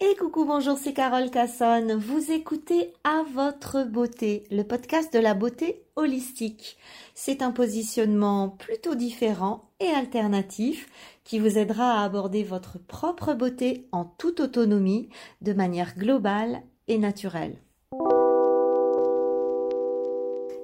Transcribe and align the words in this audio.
Et 0.00 0.16
coucou, 0.16 0.44
bonjour, 0.44 0.76
c'est 0.76 0.92
Carole 0.92 1.30
Cassonne. 1.30 1.94
Vous 1.94 2.32
écoutez 2.32 2.92
À 3.04 3.22
votre 3.32 3.84
beauté, 3.84 4.42
le 4.50 4.64
podcast 4.64 5.14
de 5.14 5.20
la 5.20 5.34
beauté 5.34 5.84
holistique. 5.94 6.76
C'est 7.14 7.42
un 7.42 7.52
positionnement 7.52 8.48
plutôt 8.48 8.96
différent 8.96 9.70
et 9.78 9.86
alternatif 9.86 10.90
qui 11.22 11.38
vous 11.38 11.58
aidera 11.58 12.00
à 12.00 12.04
aborder 12.04 12.42
votre 12.42 12.78
propre 12.78 13.34
beauté 13.34 13.86
en 13.92 14.04
toute 14.04 14.40
autonomie, 14.40 15.10
de 15.42 15.52
manière 15.52 15.96
globale 15.96 16.62
et 16.88 16.98
naturelle. 16.98 17.56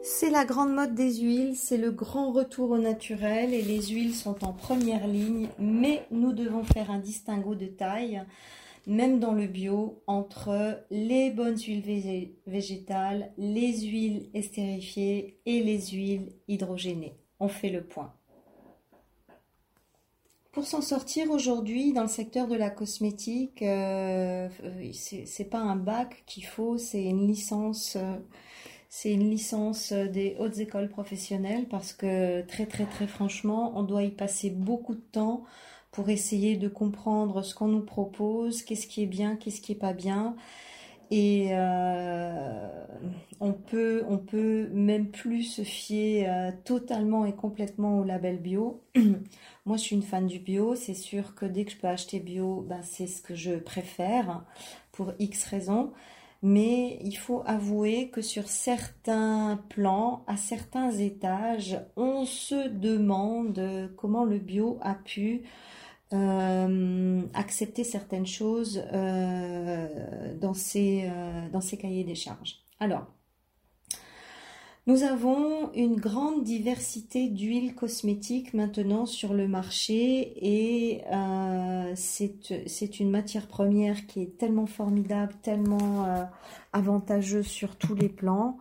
C'est 0.03 0.31
la 0.31 0.45
grande 0.45 0.75
mode 0.75 0.95
des 0.95 1.21
huiles, 1.21 1.55
c'est 1.55 1.77
le 1.77 1.93
grand 1.93 2.33
retour 2.33 2.71
au 2.71 2.79
naturel 2.79 3.55
et 3.55 3.63
les 3.63 3.81
huiles 3.81 4.15
sont 4.15 4.45
en 4.45 4.53
première 4.53 5.07
ligne, 5.07 5.51
mais 5.61 6.05
nous 6.11 6.33
devons 6.33 6.65
faire 6.65 6.91
un 6.91 6.99
distinguo 6.99 7.55
de 7.55 7.67
taille 7.67 8.23
même 8.91 9.21
dans 9.21 9.35
le 9.35 9.47
bio, 9.47 10.03
entre 10.09 10.85
les 10.91 11.31
bonnes 11.31 11.57
huiles 11.57 12.35
végétales, 12.47 13.33
les 13.39 13.83
huiles 13.83 14.29
estérifiées 14.35 15.39
et 15.47 15.63
les 15.63 15.81
huiles 15.93 16.33
hydrogénées. 16.49 17.15
On 17.39 17.47
fait 17.47 17.71
le 17.71 17.85
point. 17.85 18.13
Pour 20.51 20.65
s'en 20.67 20.83
sortir 20.83 21.31
aujourd'hui 21.31 21.93
dans 21.93 22.03
le 22.03 22.09
secteur 22.09 22.49
de 22.49 22.57
la 22.57 22.69
cosmétique, 22.69 23.63
euh, 23.63 24.49
c'est 24.93 25.49
pas 25.49 25.61
un 25.61 25.77
bac 25.77 26.25
qu'il 26.27 26.45
faut, 26.45 26.77
c'est 26.77 27.05
une 27.05 27.29
licence. 27.29 27.95
Euh, 27.95 28.17
c'est 28.89 29.13
une 29.13 29.31
licence 29.31 29.93
des 29.93 30.35
hautes 30.41 30.59
écoles 30.59 30.89
professionnelles 30.89 31.69
parce 31.69 31.93
que 31.93 32.41
très 32.43 32.67
très 32.67 32.87
très 32.87 33.07
franchement, 33.07 33.73
on 33.77 33.85
doit 33.85 34.03
y 34.03 34.11
passer 34.11 34.51
beaucoup 34.51 34.97
de 34.97 35.01
temps 35.13 35.45
pour 35.93 36.09
essayer 36.09 36.57
de 36.57 36.69
comprendre 36.69 37.43
ce 37.43 37.55
qu'on 37.55 37.69
nous 37.69 37.85
propose, 37.85 38.63
qu'est-ce 38.63 38.87
qui 38.87 39.03
est 39.03 39.07
bien, 39.07 39.37
qu'est-ce 39.37 39.61
qui 39.61 39.73
est 39.73 39.77
pas 39.77 39.93
bien. 39.93 40.37
Et 41.11 41.49
euh, 41.51 42.69
on 43.41 43.53
peut 43.53 44.05
peut 44.31 44.69
même 44.73 45.11
plus 45.11 45.43
se 45.43 45.63
fier 45.63 46.27
euh, 46.29 46.53
totalement 46.65 47.27
et 47.27 47.35
complètement 47.35 47.99
au 47.99 48.05
label 48.05 48.39
bio. 48.39 48.83
Moi, 49.67 49.77
je 49.77 49.83
suis 49.83 49.97
une 49.97 50.03
fan 50.03 50.27
du 50.27 50.39
bio. 50.39 50.77
C'est 50.77 50.95
sûr 50.95 51.35
que 51.35 51.47
dès 51.47 51.65
que 51.65 51.73
je 51.73 51.77
peux 51.77 51.89
acheter 51.89 52.21
bio, 52.21 52.65
ben, 52.69 52.81
c'est 52.83 53.09
ce 53.09 53.23
que 53.23 53.35
je 53.35 53.55
préfère 53.55 54.45
pour 54.93 55.13
X 55.19 55.45
raisons. 55.47 55.93
Mais 56.43 56.99
il 57.03 57.17
faut 57.17 57.43
avouer 57.45 58.09
que 58.11 58.23
sur 58.23 58.49
certains 58.49 59.61
plans, 59.69 60.25
à 60.27 60.37
certains 60.37 60.93
étages, 60.93 61.79
on 61.97 62.25
se 62.25 62.69
demande 62.69 63.91
comment 63.97 64.25
le 64.25 64.39
bio 64.39 64.79
a 64.81 64.95
pu 64.95 65.43
euh, 66.13 67.23
accepter 67.35 67.85
certaines 67.85 68.27
choses 68.27 68.83
euh, 68.93 69.87
dans, 70.41 70.55
ces, 70.55 71.05
euh, 71.05 71.49
dans 71.53 71.61
ces 71.61 71.77
cahiers 71.77 72.03
des 72.03 72.17
charges. 72.17 72.57
Alors, 72.81 73.07
nous 74.89 75.05
avons 75.05 75.73
une 75.75 75.95
grande 75.95 76.43
diversité 76.43 77.29
d'huiles 77.29 77.77
cosmétiques 77.77 78.55
maintenant 78.55 79.07
sur 79.07 79.35
le 79.35 79.47
marché 79.47 80.33
et 80.43 81.03
c'est 81.95 82.99
une 82.99 83.11
matière 83.11 83.47
première 83.47 84.07
qui 84.07 84.23
est 84.23 84.37
tellement 84.37 84.67
formidable, 84.67 85.35
tellement 85.43 86.27
avantageuse 86.73 87.47
sur 87.47 87.77
tous 87.77 87.95
les 87.95 88.09
plans. 88.09 88.59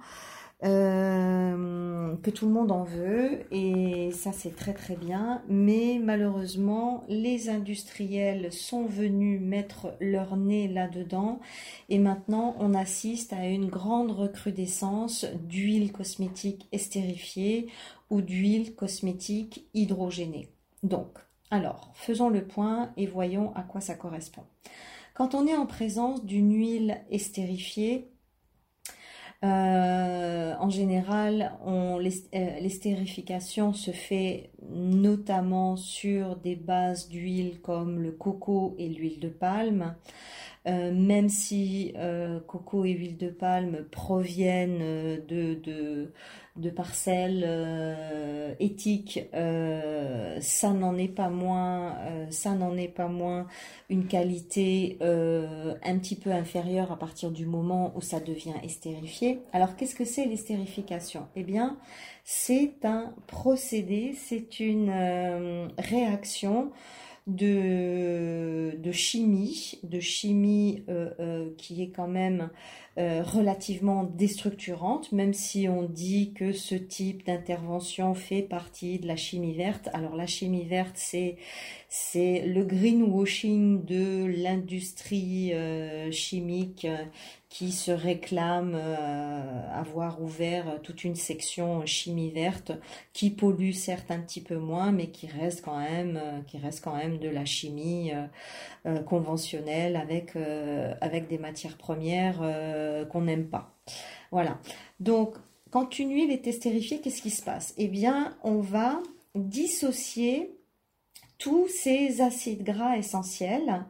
Euh, 0.65 2.15
que 2.21 2.29
tout 2.29 2.45
le 2.45 2.51
monde 2.51 2.73
en 2.73 2.83
veut 2.83 3.45
et 3.49 4.11
ça 4.11 4.33
c'est 4.33 4.53
très 4.53 4.73
très 4.73 4.97
bien 4.97 5.41
mais 5.47 6.01
malheureusement 6.03 7.05
les 7.07 7.47
industriels 7.47 8.51
sont 8.51 8.85
venus 8.85 9.39
mettre 9.39 9.95
leur 10.01 10.35
nez 10.35 10.67
là-dedans 10.67 11.39
et 11.87 11.97
maintenant 11.97 12.57
on 12.59 12.73
assiste 12.73 13.31
à 13.31 13.47
une 13.47 13.67
grande 13.69 14.11
recrudescence 14.11 15.25
d'huile 15.47 15.93
cosmétique 15.93 16.67
estérifiée 16.73 17.67
ou 18.09 18.21
d'huile 18.21 18.75
cosmétique 18.75 19.67
hydrogénée. 19.73 20.49
Donc, 20.83 21.19
alors, 21.51 21.91
faisons 21.93 22.29
le 22.29 22.45
point 22.45 22.91
et 22.97 23.07
voyons 23.07 23.55
à 23.55 23.63
quoi 23.63 23.81
ça 23.81 23.95
correspond. 23.95 24.43
Quand 25.13 25.35
on 25.35 25.47
est 25.47 25.55
en 25.55 25.65
présence 25.65 26.23
d'une 26.23 26.53
huile 26.53 27.01
estérifiée, 27.09 28.08
euh, 29.41 30.53
en 30.59 30.69
général, 30.69 31.53
euh, 31.65 31.99
l'estérification 32.01 33.71
se 33.71 33.91
fait 33.91 34.51
notamment 34.69 35.77
sur 35.77 36.35
des 36.35 36.55
bases 36.55 37.07
d'huile 37.07 37.61
comme 37.61 38.01
le 38.01 38.11
coco 38.11 38.75
et 38.77 38.89
l'huile 38.89 39.19
de 39.19 39.29
palme. 39.29 39.95
Euh, 40.67 40.93
même 40.93 41.29
si 41.29 41.93
coco 42.47 42.83
et 42.83 42.91
huile 42.91 43.17
de 43.17 43.29
palme 43.29 43.85
proviennent 43.91 44.79
de, 45.27 45.55
de 45.55 46.11
parcelles 46.67 47.45
euh, 47.47 48.53
éthiques, 48.59 49.21
euh, 49.33 50.37
ça 50.41 50.73
n'en 50.73 50.97
est 50.97 51.07
pas 51.07 51.29
moins, 51.29 51.95
euh, 51.99 52.25
ça 52.29 52.55
n'en 52.55 52.75
est 52.75 52.89
pas 52.89 53.07
moins 53.07 53.47
une 53.89 54.07
qualité 54.07 54.97
un 55.01 55.97
petit 55.97 56.17
peu 56.17 56.31
inférieure 56.31 56.91
à 56.91 56.99
partir 56.99 57.31
du 57.31 57.45
moment 57.45 57.93
où 57.95 58.01
ça 58.01 58.19
devient 58.19 58.55
estérifié. 58.63 59.39
Alors 59.53 59.77
qu'est-ce 59.77 59.95
que 59.95 60.03
c'est 60.03 60.25
l'estérification? 60.25 61.27
Eh 61.37 61.43
bien, 61.43 61.77
c'est 62.25 62.83
un 62.83 63.13
procédé, 63.27 64.13
c'est 64.17 64.59
une 64.59 64.91
réaction 65.77 66.71
de, 67.25 68.75
de 68.77 68.91
chimie, 68.91 69.79
de 69.83 69.99
chimie 69.99 70.83
qui 71.57 71.81
est 71.81 71.89
quand 71.89 72.07
même 72.07 72.49
euh, 72.99 73.23
relativement 73.23 74.03
déstructurante, 74.03 75.11
même 75.11 75.33
si 75.33 75.67
on 75.69 75.83
dit 75.83 76.33
que 76.33 76.51
ce 76.51 76.75
type 76.75 77.25
d'intervention 77.25 78.13
fait 78.13 78.41
partie 78.41 78.99
de 78.99 79.07
la 79.07 79.15
chimie 79.15 79.53
verte. 79.53 79.89
Alors 79.93 80.15
la 80.15 80.27
chimie 80.27 80.65
verte, 80.65 80.95
c'est 80.97 81.37
le 82.45 82.63
greenwashing 82.63 83.85
de 83.85 84.25
l'industrie 84.25 85.53
chimique 86.11 86.85
qui 87.49 87.71
se 87.71 87.91
réclame 87.91 88.75
euh, 88.75 89.61
avoir 89.73 90.21
ouvert 90.21 90.79
toute 90.83 91.03
une 91.03 91.15
section 91.15 91.83
chimie 91.83 92.29
verte 92.29 92.71
qui 93.11 93.31
pollue 93.31 93.71
certes 93.71 94.11
un 94.11 94.19
petit 94.19 94.41
peu 94.41 94.57
moins 94.57 94.91
mais 94.91 95.07
qui 95.07 95.25
reste 95.25 95.65
quand 95.65 95.79
même 95.79 96.17
euh, 96.23 97.17
de 97.17 97.29
la 97.29 97.45
chimie 97.45 98.11
euh, 98.85 98.99
conventionnelle 99.01 99.95
avec 99.95 100.35
avec 101.01 101.27
des 101.27 101.37
matières 101.37 101.77
premières 101.77 102.41
qu'on 103.11 103.21
n'aime 103.21 103.47
pas. 103.47 103.75
Voilà. 104.31 104.59
Donc 104.99 105.35
quand 105.71 105.99
une 105.99 106.11
huile 106.11 106.31
est 106.31 106.47
estérifiée, 106.47 106.99
qu'est-ce 106.99 107.21
qui 107.21 107.29
se 107.29 107.43
passe? 107.43 107.73
Eh 107.77 107.87
bien, 107.87 108.35
on 108.43 108.59
va 108.59 108.99
dissocier 109.35 110.55
tous 111.37 111.67
ces 111.67 112.21
acides 112.21 112.63
gras 112.63 112.97
essentiels 112.97 113.85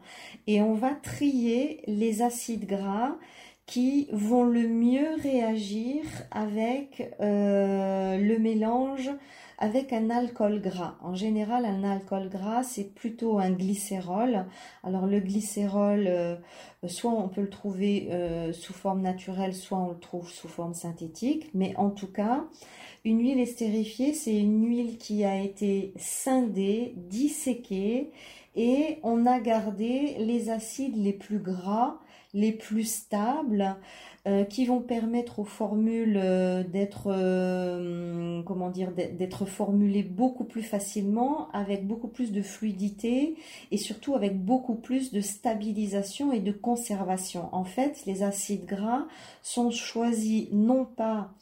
et 0.46 0.60
on 0.60 0.74
va 0.74 0.94
trier 0.94 1.82
les 1.86 2.22
acides 2.22 2.66
gras 2.66 3.16
qui 3.66 4.08
vont 4.12 4.44
le 4.44 4.68
mieux 4.68 5.14
réagir 5.22 6.02
avec 6.30 7.12
euh, 7.20 8.18
le 8.18 8.38
mélange 8.38 9.10
avec 9.60 9.92
un 9.92 10.08
alcool 10.08 10.60
gras. 10.60 10.96
En 11.02 11.14
général, 11.14 11.66
un 11.66 11.84
alcool 11.84 12.30
gras, 12.30 12.62
c'est 12.62 12.94
plutôt 12.94 13.38
un 13.38 13.50
glycérol. 13.50 14.46
Alors 14.82 15.06
le 15.06 15.20
glycérol, 15.20 16.06
euh, 16.08 16.36
soit 16.88 17.12
on 17.12 17.28
peut 17.28 17.42
le 17.42 17.50
trouver 17.50 18.08
euh, 18.10 18.54
sous 18.54 18.72
forme 18.72 19.02
naturelle, 19.02 19.54
soit 19.54 19.78
on 19.78 19.88
le 19.90 19.98
trouve 19.98 20.30
sous 20.30 20.48
forme 20.48 20.72
synthétique. 20.72 21.50
Mais 21.52 21.74
en 21.76 21.90
tout 21.90 22.10
cas, 22.10 22.46
une 23.04 23.20
huile 23.20 23.38
estérifiée, 23.38 24.14
c'est 24.14 24.36
une 24.36 24.66
huile 24.66 24.96
qui 24.96 25.24
a 25.24 25.38
été 25.38 25.92
scindée, 25.96 26.94
disséquée, 26.96 28.10
et 28.56 28.98
on 29.02 29.26
a 29.26 29.38
gardé 29.40 30.16
les 30.18 30.50
acides 30.50 30.96
les 30.96 31.12
plus 31.12 31.38
gras 31.38 32.00
les 32.32 32.52
plus 32.52 32.84
stables, 32.84 33.76
euh, 34.28 34.44
qui 34.44 34.66
vont 34.66 34.82
permettre 34.82 35.38
aux 35.38 35.46
formules 35.46 36.18
euh, 36.22 36.62
d'être 36.62 37.06
euh, 37.06 38.42
comment 38.42 38.68
dire 38.68 38.92
d'être 38.92 39.46
formulées 39.46 40.02
beaucoup 40.02 40.44
plus 40.44 40.62
facilement, 40.62 41.50
avec 41.52 41.86
beaucoup 41.86 42.08
plus 42.08 42.30
de 42.30 42.42
fluidité 42.42 43.34
et 43.70 43.78
surtout 43.78 44.14
avec 44.14 44.38
beaucoup 44.38 44.74
plus 44.74 45.10
de 45.10 45.22
stabilisation 45.22 46.32
et 46.32 46.40
de 46.40 46.52
conservation. 46.52 47.48
En 47.52 47.64
fait, 47.64 48.02
les 48.04 48.22
acides 48.22 48.66
gras 48.66 49.06
sont 49.42 49.70
choisis 49.70 50.48
non 50.52 50.84
pas 50.84 51.32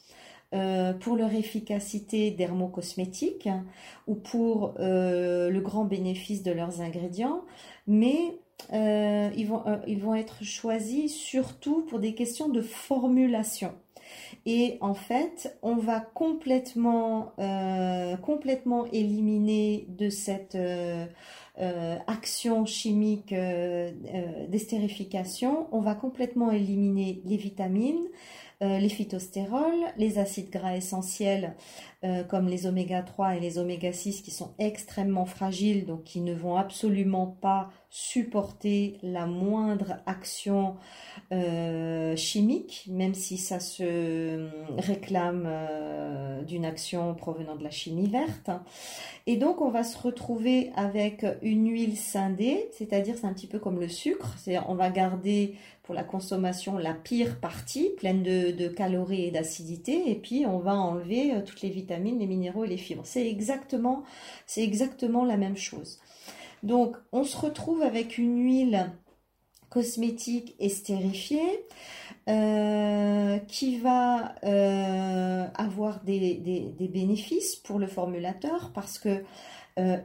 pour 1.01 1.15
leur 1.15 1.33
efficacité 1.35 2.31
dermocosmétique 2.31 3.49
ou 4.07 4.15
pour 4.15 4.73
le 4.79 5.59
grand 5.59 5.85
bénéfice 5.85 6.41
de 6.41 6.51
leurs 6.51 6.81
ingrédients, 6.81 7.43
mais 7.85 8.39
euh, 8.73 9.29
ils, 9.35 9.47
vont, 9.47 9.63
euh, 9.65 9.77
ils 9.87 9.99
vont 9.99 10.15
être 10.15 10.43
choisis 10.43 11.13
surtout 11.15 11.85
pour 11.87 11.99
des 11.99 12.13
questions 12.13 12.49
de 12.49 12.61
formulation. 12.61 13.73
Et 14.45 14.77
en 14.81 14.93
fait, 14.93 15.57
on 15.61 15.75
va 15.75 15.99
complètement, 15.99 17.33
euh, 17.39 18.15
complètement 18.17 18.85
éliminer 18.91 19.85
de 19.89 20.09
cette, 20.09 20.57
action 22.07 22.65
chimique 22.65 23.35
d'estérification, 24.47 25.67
on 25.73 25.81
va 25.81 25.93
complètement 25.93 26.51
éliminer 26.51 27.21
les 27.25 27.35
vitamines, 27.35 28.07
les 28.61 28.89
phytostérols, 28.89 29.85
les 29.97 30.19
acides 30.19 30.49
gras 30.49 30.75
essentiels 30.75 31.55
comme 32.29 32.47
les 32.47 32.65
oméga 32.65 33.01
3 33.01 33.35
et 33.35 33.39
les 33.39 33.57
oméga 33.57 33.91
6 33.91 34.21
qui 34.21 34.31
sont 34.31 34.53
extrêmement 34.57 35.25
fragiles, 35.25 35.85
donc 35.85 36.03
qui 36.03 36.21
ne 36.21 36.33
vont 36.33 36.55
absolument 36.55 37.27
pas 37.27 37.69
supporter 37.89 38.97
la 39.01 39.25
moindre 39.25 39.97
action 40.05 40.75
euh, 41.31 42.15
chimique, 42.15 42.85
même 42.89 43.15
si 43.15 43.37
ça 43.37 43.59
se 43.59 44.47
réclame 44.77 45.45
euh, 45.47 46.43
d'une 46.43 46.65
action 46.65 47.15
provenant 47.15 47.55
de 47.55 47.63
la 47.63 47.71
chimie 47.71 48.07
verte. 48.07 48.51
Et 49.25 49.37
donc 49.37 49.61
on 49.61 49.71
va 49.71 49.83
se 49.83 49.97
retrouver 49.97 50.71
avec 50.75 51.25
une 51.41 51.69
huile 51.69 51.97
scindée, 51.97 52.69
c'est-à-dire 52.77 53.15
c'est 53.17 53.27
un 53.27 53.33
petit 53.33 53.47
peu 53.47 53.59
comme 53.59 53.79
le 53.79 53.89
sucre, 53.89 54.35
c'est 54.37 54.59
on 54.59 54.75
va 54.75 54.89
garder 54.91 55.55
pour 55.83 55.95
la 55.95 56.03
consommation 56.03 56.77
la 56.77 56.93
pire 56.93 57.39
partie, 57.39 57.89
pleine 57.97 58.21
de, 58.21 58.48
de 58.51 58.67
calories 58.67 59.25
et 59.25 59.31
d'acidité, 59.31 60.09
et 60.09 60.15
puis 60.15 60.45
on 60.45 60.59
va 60.59 60.75
enlever 60.75 61.33
euh, 61.33 61.41
toutes 61.41 61.61
les 61.61 61.69
vitamines, 61.69 62.19
les 62.19 62.27
minéraux 62.27 62.65
et 62.65 62.67
les 62.67 62.77
fibres. 62.77 63.05
C'est 63.05 63.27
exactement, 63.27 64.03
c'est 64.45 64.63
exactement 64.63 65.25
la 65.25 65.37
même 65.37 65.57
chose. 65.57 65.99
Donc, 66.63 66.97
on 67.11 67.23
se 67.23 67.37
retrouve 67.37 67.81
avec 67.81 68.17
une 68.17 68.43
huile 68.43 68.91
cosmétique 69.69 70.55
estérifiée 70.59 71.65
euh, 72.27 73.37
qui 73.47 73.77
va 73.77 74.35
euh, 74.43 75.45
avoir 75.55 76.03
des, 76.03 76.73
bénéfices 76.91 77.55
pour 77.55 77.79
le 77.79 77.87
formulateur 77.87 78.71
parce 78.73 78.99
que 78.99 79.23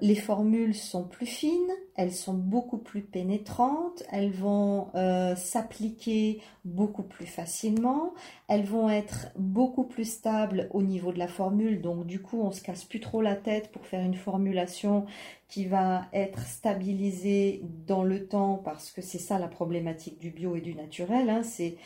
les 0.01 0.15
formules 0.15 0.77
sont 0.77 1.03
plus 1.03 1.27
fines, 1.27 1.73
elles 1.97 2.13
sont 2.13 2.35
beaucoup 2.35 2.79
plus 2.79 3.03
pénétrantes, 3.03 4.03
elles 4.11 4.33
vont 4.33 4.89
euh, 4.95 5.37
s'appliquer 5.37 6.41
beaucoup 6.65 7.03
plus 7.03 7.27
facilement, 7.27 8.15
elles 8.49 8.65
vont 8.65 8.89
être 8.89 9.29
beaucoup 9.37 9.85
plus 9.85 10.05
stables 10.05 10.69
au 10.73 10.83
niveau 10.83 11.13
de 11.13 11.19
la 11.19 11.29
formule, 11.29 11.81
donc 11.81 12.07
du 12.07 12.21
coup 12.21 12.41
on 12.43 12.51
se 12.51 12.63
casse 12.63 12.85
plus 12.85 13.01
trop 13.01 13.23
la 13.23 13.37
tête 13.37 13.71
pour 13.71 13.87
faire 13.87 14.05
une 14.05 14.15
formulation 14.15 15.07
qui 15.49 15.67
va 15.67 16.07
être 16.13 16.41
stabilisée 16.41 17.63
dans 17.87 18.03
le 18.03 18.27
temps 18.27 18.61
parce 18.65 18.91
que 18.91 19.03
c'est 19.03 19.19
ça 19.19 19.39
la 19.39 19.47
problématique 19.47 20.19
du 20.19 20.31
bio 20.31 20.57
et 20.57 20.61
du 20.61 20.75
naturel, 20.75 21.31
hein, 21.31 21.43
c'est 21.45 21.77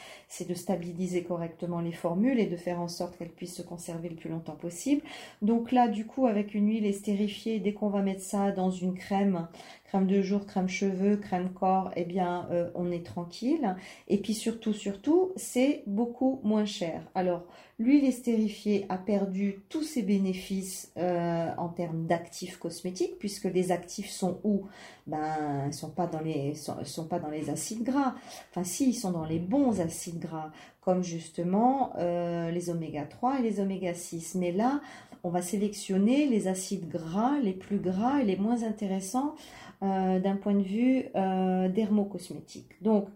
de 0.49 0.55
stabiliser 0.55 1.23
correctement 1.23 1.81
les 1.81 1.93
formules 1.93 2.39
et 2.39 2.47
de 2.47 2.57
faire 2.57 2.81
en 2.81 2.89
sorte 2.89 3.19
qu'elles 3.19 3.29
puissent 3.29 3.57
se 3.57 3.63
conserver 3.63 4.09
le 4.09 4.15
plus 4.15 4.31
longtemps 4.31 4.57
possible. 4.57 5.03
Donc 5.43 5.73
là 5.73 5.89
du 5.89 6.07
coup 6.07 6.27
avec 6.27 6.55
une 6.55 6.69
huile 6.69 6.87
estérifiée, 6.87 7.59
dès 7.59 7.75
qu'on 7.75 7.89
va 7.91 8.01
mettre 8.01 8.23
ça 8.23 8.53
dans 8.53 8.71
une 8.71 8.95
crème 8.95 9.49
crème 9.89 10.07
de 10.07 10.21
jour, 10.21 10.45
crème 10.47 10.69
cheveux, 10.69 11.17
crème 11.17 11.51
corps, 11.51 11.91
eh 11.97 12.05
bien, 12.05 12.47
euh, 12.51 12.71
on 12.75 12.93
est 12.93 13.05
tranquille. 13.05 13.75
Et 14.07 14.19
puis 14.19 14.35
surtout, 14.35 14.75
surtout, 14.75 15.33
c'est 15.37 15.83
beaucoup 15.87 16.41
moins 16.45 16.67
cher. 16.67 17.03
Alors, 17.15 17.47
l'huile 17.79 18.05
estérifiée 18.05 18.87
a 18.89 18.99
perdu 18.99 19.63
tous 19.69 19.83
ses 19.83 20.03
bénéfices 20.03 20.93
euh, 20.97 21.51
en 21.57 21.69
termes 21.69 22.07
d'actifs 22.07 22.59
cosmétiques, 22.59 23.19
puisque 23.19 23.45
les 23.45 23.71
actifs 23.71 24.11
sont 24.11 24.41
où? 24.43 24.67
Ben, 25.07 25.67
ils 25.67 25.73
sont 25.73 25.91
pas 25.91 26.07
dans 26.07 26.21
les 26.21 26.55
sont, 26.55 27.07
pas 27.07 27.19
dans 27.19 27.31
les 27.31 27.51
acides 27.51 27.85
gras. 27.85 28.15
Enfin, 28.51 28.65
si, 28.65 28.91
ils 28.91 28.95
sont 28.95 29.13
dans 29.13 29.25
les 29.25 29.39
bons 29.39 29.81
acides 29.81 30.19
gras, 30.19 30.51
comme 30.81 31.05
justement 31.05 31.93
euh, 31.99 32.51
les 32.51 32.69
oméga 32.71 33.05
3 33.05 33.39
et 33.39 33.43
les 33.43 33.61
oméga 33.61 33.95
6. 33.95 34.35
Mais 34.35 34.53
là, 34.53 34.81
on 35.23 35.31
va 35.31 35.43
sélectionner 35.43 36.27
les 36.27 36.49
acides 36.49 36.89
gras 36.89 37.39
les 37.41 37.53
plus 37.53 37.79
gras 37.79 38.21
et 38.21 38.25
les 38.25 38.37
moins 38.37 38.65
intéressants 38.65 39.35
euh, 39.83 40.19
d'un 40.19 40.37
point 40.37 40.55
de 40.55 40.63
vue 40.63 41.05
dermocosmétique. 41.15 42.83
Donc, 42.83 43.09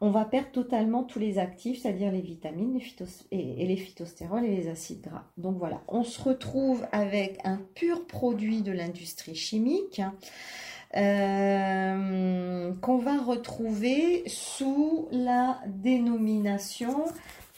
on 0.00 0.10
va 0.10 0.24
perdre 0.24 0.50
totalement 0.50 1.02
tous 1.02 1.18
les 1.18 1.38
actifs, 1.38 1.82
c'est-à-dire 1.82 2.12
les 2.12 2.20
vitamines 2.20 2.78
les 2.78 3.06
et, 3.30 3.66
les 3.66 3.76
phytostérols 3.76 4.44
et 4.44 4.56
les 4.56 4.68
acides 4.68 5.02
gras. 5.02 5.24
Donc 5.36 5.58
voilà, 5.58 5.80
on 5.88 6.04
se 6.04 6.20
retrouve 6.22 6.86
avec 6.92 7.38
un 7.44 7.58
pur 7.74 8.06
produit 8.06 8.62
de 8.62 8.72
l'industrie 8.72 9.34
chimique 9.34 10.00
euh, 10.96 12.72
qu'on 12.80 12.98
va 12.98 13.18
retrouver 13.18 14.22
sous 14.26 15.08
la 15.10 15.60
dénomination 15.66 17.04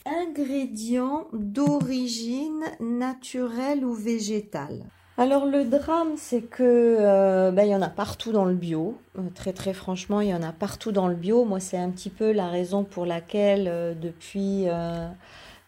ingrédients 0.07 1.29
d'origine 1.33 2.65
naturelle 2.81 3.85
ou 3.85 3.93
végétale. 3.93 4.85
Alors 5.21 5.45
le 5.45 5.67
drame, 5.67 6.15
c'est 6.17 6.41
que 6.41 6.97
euh, 6.99 7.51
ben, 7.51 7.65
il 7.65 7.69
y 7.69 7.75
en 7.75 7.83
a 7.83 7.91
partout 7.91 8.33
dans 8.33 8.47
le 8.47 8.55
bio. 8.55 8.99
Euh, 9.19 9.23
très 9.35 9.53
très 9.53 9.75
franchement, 9.75 10.23
il 10.23 10.29
y 10.29 10.35
en 10.35 10.43
a 10.43 10.51
partout 10.51 10.93
dans 10.93 11.09
le 11.09 11.15
bio. 11.15 11.45
Moi, 11.45 11.61
c'est 11.61 11.77
un 11.77 11.91
petit 11.91 12.09
peu 12.09 12.33
la 12.33 12.49
raison 12.49 12.85
pour 12.85 13.05
laquelle 13.05 13.69
euh, 13.69 13.93
depuis 13.93 14.65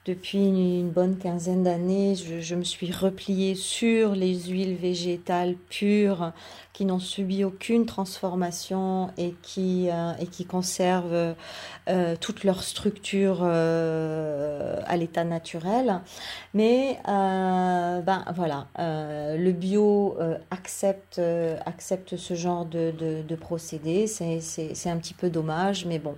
depuis 0.05 0.39
une, 0.39 0.91
bonne 0.91 1.17
quinzaine 1.17 1.63
d'années, 1.63 2.17
je, 2.17 2.55
me 2.57 2.65
suis 2.65 2.91
repliée 2.91 3.55
sur 3.55 4.17
les 4.17 4.35
huiles 4.35 4.75
végétales 4.75 5.55
pures 5.71 6.33
qui 6.73 6.87
n'ont 6.87 6.99
subi 6.99 7.45
aucune 7.45 7.87
transformation 7.87 9.11
et 9.19 9.35
qui, 9.43 9.89
euh, 9.91 10.13
et 10.19 10.27
qui 10.27 10.47
conservent 10.47 11.35
euh, 11.89 12.17
toute 12.19 12.45
leur 12.45 12.63
structure 12.63 13.41
euh, 13.43 14.81
à 14.87 14.97
l'état 14.97 15.25
naturel. 15.25 16.01
Mais 16.55 16.99
ben 17.07 18.25
voilà, 18.35 18.67
le 18.79 19.53
bio 19.53 20.17
accepte, 20.51 21.21
accepte 21.65 22.17
ce 22.17 22.35
genre 22.35 22.65
de, 22.65 22.93
de, 22.99 23.23
de 23.23 23.35
procédé. 23.37 24.07
C'est 24.07 24.91
un 24.91 24.97
petit 24.97 25.15
peu 25.15 25.31
dommage, 25.31 25.87
mais 25.87 25.99
bon, 25.99 26.15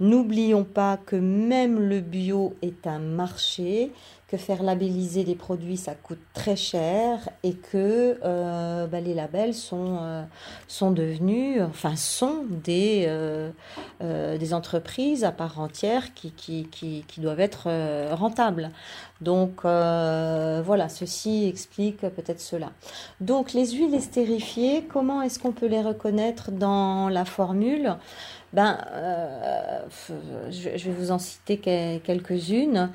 n'oublions 0.00 0.64
pas 0.64 0.98
que 1.04 1.16
même 1.16 1.80
le 1.80 2.00
bio 2.00 2.54
est 2.62 2.86
un 2.86 3.21
marché 3.22 3.92
que 4.32 4.38
faire 4.38 4.62
labelliser 4.62 5.24
des 5.24 5.34
produits, 5.34 5.76
ça 5.76 5.94
coûte 5.94 6.22
très 6.32 6.56
cher 6.56 7.28
et 7.42 7.52
que 7.52 8.18
euh, 8.24 8.86
bah, 8.86 9.00
les 9.00 9.12
labels 9.12 9.52
sont, 9.52 9.98
euh, 10.00 10.22
sont 10.68 10.90
devenus, 10.90 11.60
enfin 11.60 11.96
sont 11.96 12.46
des, 12.48 13.04
euh, 13.08 13.50
des 14.38 14.54
entreprises 14.54 15.22
à 15.24 15.32
part 15.32 15.60
entière 15.60 16.14
qui, 16.14 16.32
qui 16.32 17.20
doivent 17.20 17.40
être 17.40 17.68
rentables. 18.14 18.70
Donc 19.20 19.64
voilà, 19.64 20.88
ceci 20.88 21.46
explique 21.46 22.00
peut-être 22.00 22.40
cela. 22.40 22.70
Donc 23.20 23.52
les 23.52 23.72
huiles 23.72 23.94
estérifiées, 23.94 24.84
comment 24.90 25.20
est-ce 25.20 25.38
qu'on 25.38 25.52
peut 25.52 25.66
les 25.66 25.82
reconnaître 25.82 26.50
dans 26.50 27.10
la 27.10 27.26
formule? 27.26 27.96
Ben, 28.52 28.78
je 30.50 30.68
vais 30.68 30.92
vous 30.92 31.10
en 31.10 31.18
citer 31.18 31.58
quelques-unes. 31.58 32.90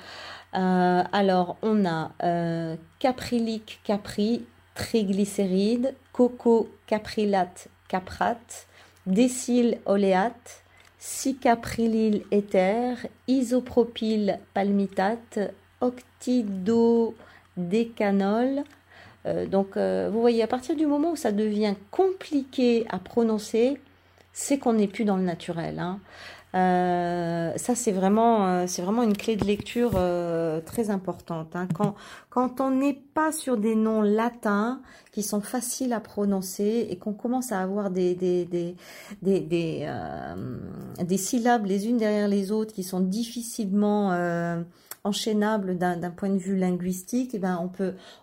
Euh, 0.56 1.04
alors, 1.12 1.58
on 1.62 1.86
a 1.86 2.12
euh, 2.24 2.78
caprylique 3.00 3.82
capri, 3.84 4.46
triglycérides, 4.76 5.94
coco 6.14 6.70
caprylate 6.88 7.68
caprate, 7.88 8.68
décyl 9.06 9.80
oléate, 9.86 10.64
6-caprylyl 11.00 12.24
éther, 12.32 12.98
isopropyl 13.28 14.40
palmitate, 14.54 15.40
octidodécanol. 15.80 18.64
Euh, 19.26 19.46
donc, 19.46 19.78
vous 19.78 20.22
voyez, 20.22 20.44
à 20.44 20.48
partir 20.48 20.76
du 20.76 20.86
moment 20.86 21.12
où 21.12 21.16
ça 21.16 21.32
devient 21.32 21.76
compliqué 21.92 22.86
à 22.90 23.00
prononcer, 23.00 23.80
c'est 24.40 24.60
qu'on 24.60 24.74
n'est 24.74 24.88
plus 24.88 25.04
dans 25.04 25.18
le 25.18 25.24
naturel. 25.24 25.80
Hein. 25.80 26.00
Euh, 26.54 27.52
ça, 27.58 27.74
c'est 27.74 27.92
vraiment, 27.92 28.48
euh, 28.48 28.66
vraiment 28.78 29.02
une 29.02 29.18
clé 29.18 29.36
de 29.36 29.44
lecture 29.44 29.94
euh, 29.96 30.62
très 30.62 30.92
importante. 30.92 31.56
Hein. 31.56 31.68
Quand, 31.74 31.96
quand 32.30 32.62
on 32.62 32.70
n'est 32.70 33.02
pas 33.16 33.32
sur 33.32 33.58
des 33.58 33.74
noms 33.74 34.04
latins 34.04 34.80
qui 35.12 35.24
sont 35.24 35.42
faciles 35.42 35.92
à 35.92 36.00
prononcer 36.00 36.86
et 36.88 36.98
qu'on 36.98 37.14
commence 37.14 37.52
à 37.52 37.60
avoir 37.62 37.90
des, 37.90 38.14
des, 38.14 38.46
des, 38.46 38.76
des, 39.24 39.88
des 41.04 41.18
syllabes 41.18 41.66
les 41.66 41.88
unes 41.88 41.98
derrière 41.98 42.28
les 42.28 42.52
autres 42.52 42.76
qui 42.76 42.84
sont 42.84 43.00
difficilement 43.00 44.12
d'un 45.12 46.12
point 46.12 46.30
de 46.30 46.38
vue 46.38 46.58
linguistique, 46.58 47.32
eh 47.34 47.40
ben 47.40 47.60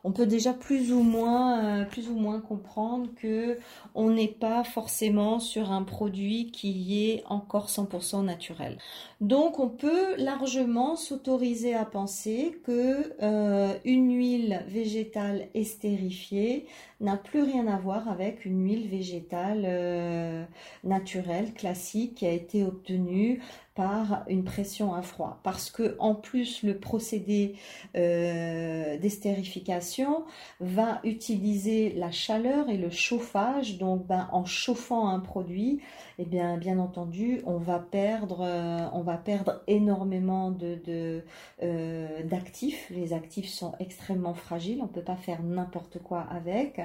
on 0.04 0.12
peut 0.12 0.26
déjà 0.26 0.52
plus 0.52 0.92
ou 0.92 1.02
moins 1.02 1.64
euh, 1.64 1.84
plus 1.84 2.08
ou 2.08 2.14
moins 2.14 2.40
comprendre 2.40 3.08
que 3.16 3.58
on 3.94 4.10
n'est 4.10 4.28
pas 4.28 4.64
forcément 4.64 5.38
sur 5.38 5.70
un 5.70 5.82
produit 5.82 6.50
qui 6.50 7.08
est 7.08 7.22
encore 7.26 7.68
100% 7.68 8.24
naturel. 8.24 8.78
Donc 9.20 9.58
on 9.58 9.68
peut 9.68 10.16
largement 10.16 10.96
s'autoriser 10.96 11.74
à 11.74 11.84
penser 11.84 12.60
que 12.64 13.12
euh, 13.22 13.72
une 13.84 14.12
huile 14.16 14.64
végétale 14.68 15.48
estérifiée 15.54 16.66
n'a 17.04 17.16
plus 17.16 17.42
rien 17.42 17.66
à 17.66 17.76
voir 17.78 18.08
avec 18.08 18.44
une 18.44 18.64
huile 18.64 18.88
végétale 18.88 20.46
naturelle, 20.82 21.52
classique, 21.54 22.16
qui 22.16 22.26
a 22.26 22.32
été 22.32 22.64
obtenue 22.64 23.40
par 23.74 24.24
une 24.28 24.44
pression 24.44 24.94
à 24.94 25.02
froid. 25.02 25.40
Parce 25.42 25.70
que 25.70 25.96
en 25.98 26.14
plus, 26.14 26.62
le 26.62 26.78
procédé 26.78 27.56
euh, 27.96 28.96
d'estérification 28.98 30.24
va 30.60 31.00
utiliser 31.02 31.92
la 31.92 32.10
chaleur 32.10 32.68
et 32.68 32.76
le 32.76 32.90
chauffage. 32.90 33.78
Donc, 33.78 34.06
ben, 34.06 34.28
en 34.32 34.44
chauffant 34.44 35.08
un 35.08 35.18
produit, 35.18 35.80
eh 36.18 36.24
bien, 36.24 36.56
bien 36.56 36.78
entendu, 36.78 37.40
on 37.44 37.58
va 37.58 37.78
perdre, 37.78 38.40
euh, 38.42 38.86
on 38.92 39.02
va 39.02 39.16
perdre 39.16 39.62
énormément 39.66 40.50
de, 40.50 41.22
euh, 41.62 42.22
d'actifs. 42.22 42.90
Les 42.90 43.12
actifs 43.12 43.48
sont 43.48 43.72
extrêmement 43.80 44.34
fragiles. 44.34 44.80
On 44.82 44.86
peut 44.86 45.02
pas 45.02 45.16
faire 45.16 45.42
n'importe 45.42 45.98
quoi 45.98 46.20
avec. 46.20 46.80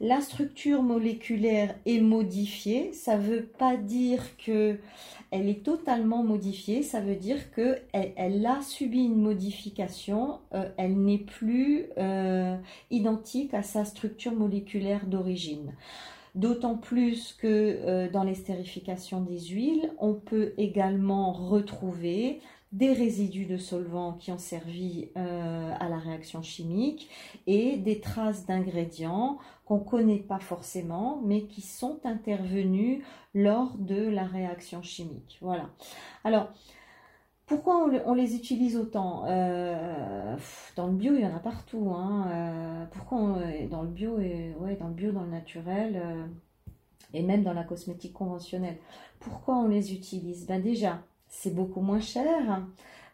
La 0.00 0.20
structure 0.20 0.82
moléculaire 0.82 1.74
est 1.86 2.00
modifiée. 2.00 2.92
Ça 2.92 3.16
veut 3.16 3.44
pas 3.44 3.76
dire 3.76 4.36
que 4.38 4.78
elle 5.32 5.48
est 5.48 5.64
totalement 5.64 6.22
modifiée. 6.22 6.82
Ça 6.82 7.00
veut 7.00 7.16
dire 7.16 7.50
que 7.52 7.78
elle, 7.92 8.44
a 8.46 8.60
subi 8.60 9.04
une 9.04 9.20
modification. 9.20 10.40
Euh, 10.54 10.68
elle 10.76 10.98
n'est 10.98 11.18
plus 11.18 11.86
euh, 11.98 12.56
identique 12.90 13.54
à 13.54 13.62
sa 13.62 13.84
structure 13.86 14.32
moléculaire 14.32 15.06
d'origine. 15.06 15.72
D'autant 16.34 16.76
plus 16.76 17.34
que 17.34 17.46
euh, 17.46 18.10
dans 18.10 18.24
l'estérification 18.24 19.20
des 19.20 19.38
huiles, 19.38 19.92
on 19.98 20.14
peut 20.14 20.54
également 20.56 21.32
retrouver 21.32 22.40
des 22.72 22.92
résidus 22.92 23.44
de 23.44 23.58
solvants 23.58 24.14
qui 24.14 24.32
ont 24.32 24.38
servi 24.38 25.10
à 25.14 25.90
la 25.90 25.98
réaction 25.98 26.40
chimique 26.40 27.10
et 27.46 27.76
des 27.76 28.00
traces 28.00 28.46
d'ingrédients 28.46 29.36
qu'on 29.66 29.80
ne 29.80 29.84
connaît 29.84 30.20
pas 30.20 30.38
forcément, 30.38 31.20
mais 31.22 31.42
qui 31.44 31.60
sont 31.60 32.00
intervenus 32.04 33.04
lors 33.34 33.76
de 33.76 34.08
la 34.08 34.24
réaction 34.24 34.82
chimique. 34.82 35.36
Voilà. 35.42 35.68
Alors, 36.24 36.50
pourquoi 37.52 37.86
on, 38.06 38.14
les 38.14 38.34
utilise 38.34 38.78
autant? 38.78 39.24
Euh, 39.26 40.36
Dans 40.74 40.86
le 40.86 40.94
bio, 40.94 41.12
il 41.14 41.20
y 41.20 41.26
en 41.26 41.36
a 41.36 41.38
partout. 41.38 41.92
Hein. 41.94 42.26
Euh, 42.30 42.84
pourquoi 42.92 43.18
dans 43.70 43.82
le 43.82 43.88
bio 43.88 44.18
et 44.20 44.54
ouais, 44.58 44.76
dans 44.76 44.88
le 44.88 44.94
bio, 44.94 45.12
dans 45.12 45.22
le 45.22 45.30
naturel 45.30 46.00
euh, 46.02 46.24
et 47.12 47.22
même 47.22 47.42
dans 47.42 47.52
la 47.52 47.64
cosmétique 47.64 48.14
conventionnelle? 48.14 48.78
Pourquoi 49.20 49.58
on 49.58 49.68
les 49.68 49.92
utilise? 49.92 50.46
Ben 50.46 50.62
déjà, 50.62 51.02
c'est 51.28 51.54
beaucoup 51.54 51.82
moins 51.82 52.00
cher. 52.00 52.62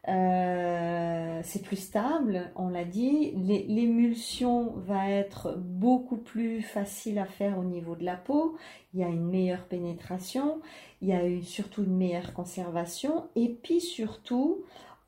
Euh, 0.06 1.40
c'est 1.42 1.62
plus 1.62 1.76
stable, 1.76 2.50
on 2.56 2.68
l'a 2.68 2.84
dit. 2.84 3.32
L'émulsion 3.32 4.72
va 4.76 5.10
être 5.10 5.56
beaucoup 5.58 6.16
plus 6.16 6.62
facile 6.62 7.18
à 7.18 7.26
faire 7.26 7.58
au 7.58 7.64
niveau 7.64 7.96
de 7.96 8.04
la 8.04 8.16
peau. 8.16 8.56
Il 8.94 9.00
y 9.00 9.04
a 9.04 9.08
une 9.08 9.28
meilleure 9.28 9.64
pénétration, 9.64 10.60
il 11.02 11.08
y 11.08 11.12
a 11.12 11.22
surtout 11.42 11.82
une 11.82 11.96
meilleure 11.96 12.32
conservation. 12.32 13.28
Et 13.34 13.48
puis 13.48 13.80
surtout, 13.80 14.62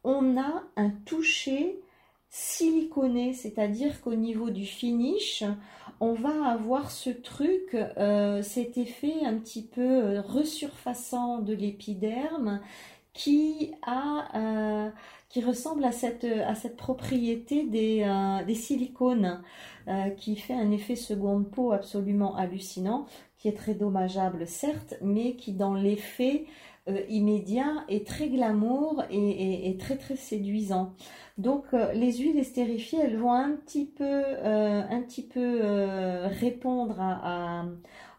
on 0.04 0.36
a 0.38 0.64
un 0.76 0.90
toucher 0.90 1.80
siliconé, 2.28 3.32
c'est-à-dire 3.32 4.00
qu'au 4.00 4.14
niveau 4.14 4.50
du 4.50 4.64
finish, 4.64 5.42
on 5.98 6.14
va 6.14 6.50
avoir 6.50 6.90
ce 6.90 7.10
truc, 7.10 7.74
euh, 7.74 8.42
cet 8.42 8.78
effet 8.78 9.24
un 9.24 9.34
petit 9.34 9.62
peu 9.62 9.82
euh, 9.82 10.20
resurfaçant 10.20 11.40
de 11.40 11.52
l'épiderme 11.52 12.60
qui 13.12 13.72
a 13.82 14.28
euh, 14.36 14.90
qui 15.28 15.42
ressemble 15.42 15.84
à 15.84 15.92
cette 15.92 16.24
à 16.24 16.54
cette 16.54 16.76
propriété 16.76 17.64
des, 17.64 18.02
euh, 18.04 18.44
des 18.44 18.54
silicones 18.54 19.42
euh, 19.88 20.10
qui 20.10 20.36
fait 20.36 20.54
un 20.54 20.70
effet 20.70 20.96
seconde 20.96 21.50
peau 21.50 21.72
absolument 21.72 22.36
hallucinant 22.36 23.06
qui 23.36 23.48
est 23.48 23.56
très 23.56 23.74
dommageable 23.74 24.46
certes 24.46 24.94
mais 25.02 25.34
qui 25.36 25.52
dans 25.52 25.74
l'effet 25.74 26.46
immédiat 27.08 27.84
est 27.88 28.04
très 28.04 28.28
glamour 28.28 29.04
et, 29.10 29.76
très 29.78 29.96
très 29.96 30.16
séduisant. 30.16 30.94
Donc 31.38 31.66
les 31.94 32.14
huiles 32.14 32.38
estérifiées 32.38 32.98
elles 33.00 33.18
vont 33.18 33.32
un 33.32 33.52
petit 33.52 33.84
peu 33.84 34.24
un 34.42 35.00
petit 35.02 35.22
peu 35.22 35.60
répondre 36.40 36.96
à 36.98 37.66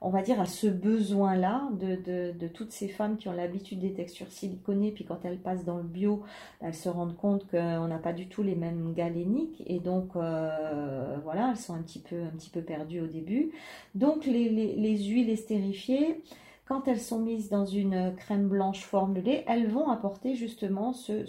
on 0.04 0.10
va 0.10 0.24
dire, 0.24 0.42
à 0.42 0.48
ce 0.48 0.66
besoin-là 0.66 1.70
de, 1.80 2.48
toutes 2.48 2.72
ces 2.72 2.88
femmes 2.88 3.18
qui 3.18 3.30
ont 3.30 3.34
l'habitude 3.34 3.80
des 3.80 3.94
textures 3.94 4.32
siliconées, 4.32 4.92
puis 4.92 5.06
quand 5.06 5.20
elles 5.24 5.38
passent 5.38 5.64
dans 5.64 5.78
le 5.78 5.84
bio, 5.84 6.24
elles 6.60 6.74
se 6.74 6.90
rendent 6.90 7.16
compte 7.16 7.48
qu'on 7.48 7.88
n'a 7.88 8.00
pas 8.00 8.12
du 8.12 8.28
tout 8.28 8.42
les 8.42 8.56
mêmes 8.56 8.94
galéniques, 8.96 9.62
et 9.68 9.80
donc 9.80 10.16
euh, 10.16 11.18
voilà, 11.24 11.52
elles 11.52 11.58
sont 11.58 11.76
un 11.76 11.84
petit 11.84 12.00
peu, 12.00 12.16
un 12.24 12.36
petit 12.36 12.50
peu 12.50 12.62
perdues 12.62 13.02
au 13.02 13.08
début. 13.08 13.52
Donc 13.94 14.26
les, 14.26 14.98
huiles 14.98 15.30
estérifiées, 15.30 16.24
quand 16.66 16.88
elles 16.88 17.00
sont 17.00 17.20
mises 17.20 17.50
dans 17.50 17.66
une 17.66 18.16
crème 18.16 18.48
blanche 18.48 18.82
formulée, 18.82 19.44
elles 19.48 19.68
vont 19.68 19.90
apporter 19.90 20.34
justement 20.34 20.94
ce, 20.94 21.26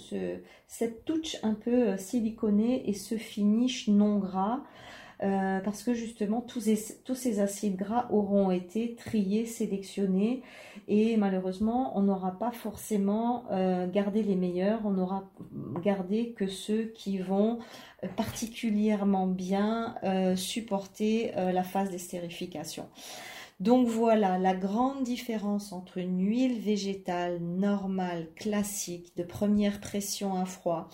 cette 0.67 1.05
touche 1.05 1.37
un 1.43 1.55
peu 1.55 1.99
siliconée 1.99 2.89
et 2.89 2.95
ce 2.95 3.17
finish 3.17 3.89
non 3.89 4.19
gras 4.19 4.61
euh, 5.23 5.61
parce 5.61 5.85
que 5.85 5.95
justement 5.95 6.41
tous 6.41 6.61
ces, 6.61 7.41
acides 7.41 7.77
gras 7.77 8.09
auront 8.11 8.51
été 8.51 8.97
triés, 8.97 9.47
sélectionnés 9.47 10.43
et 10.89 11.17
malheureusement 11.17 11.97
on 11.97 12.03
n'aura 12.03 12.33
pas 12.39 12.51
forcément 12.51 13.45
euh, 13.53 13.87
gardé 13.87 14.23
les 14.25 14.35
meilleurs, 14.35 14.81
on 14.85 14.91
n'aura 14.91 15.31
gardé 15.83 16.33
que 16.33 16.49
ceux 16.49 16.85
qui 16.87 17.19
vont 17.19 17.61
particulièrement 18.17 19.29
bien 19.29 19.95
euh, 20.03 20.35
supporter 20.35 21.33
la 21.37 21.63
phase 21.63 21.91
d'estérification. 21.91 22.89
Donc 23.61 23.87
voilà 23.87 24.39
la 24.39 24.55
grande 24.55 25.05
différence 25.05 25.73
entre 25.73 25.99
une 25.99 26.19
huile 26.27 26.59
végétale 26.59 27.39
normale, 27.41 28.27
classique, 28.35 29.17
de 29.17 29.23
première 29.23 29.81
pression 29.81 30.35
à 30.35 30.47
froid, 30.47 30.89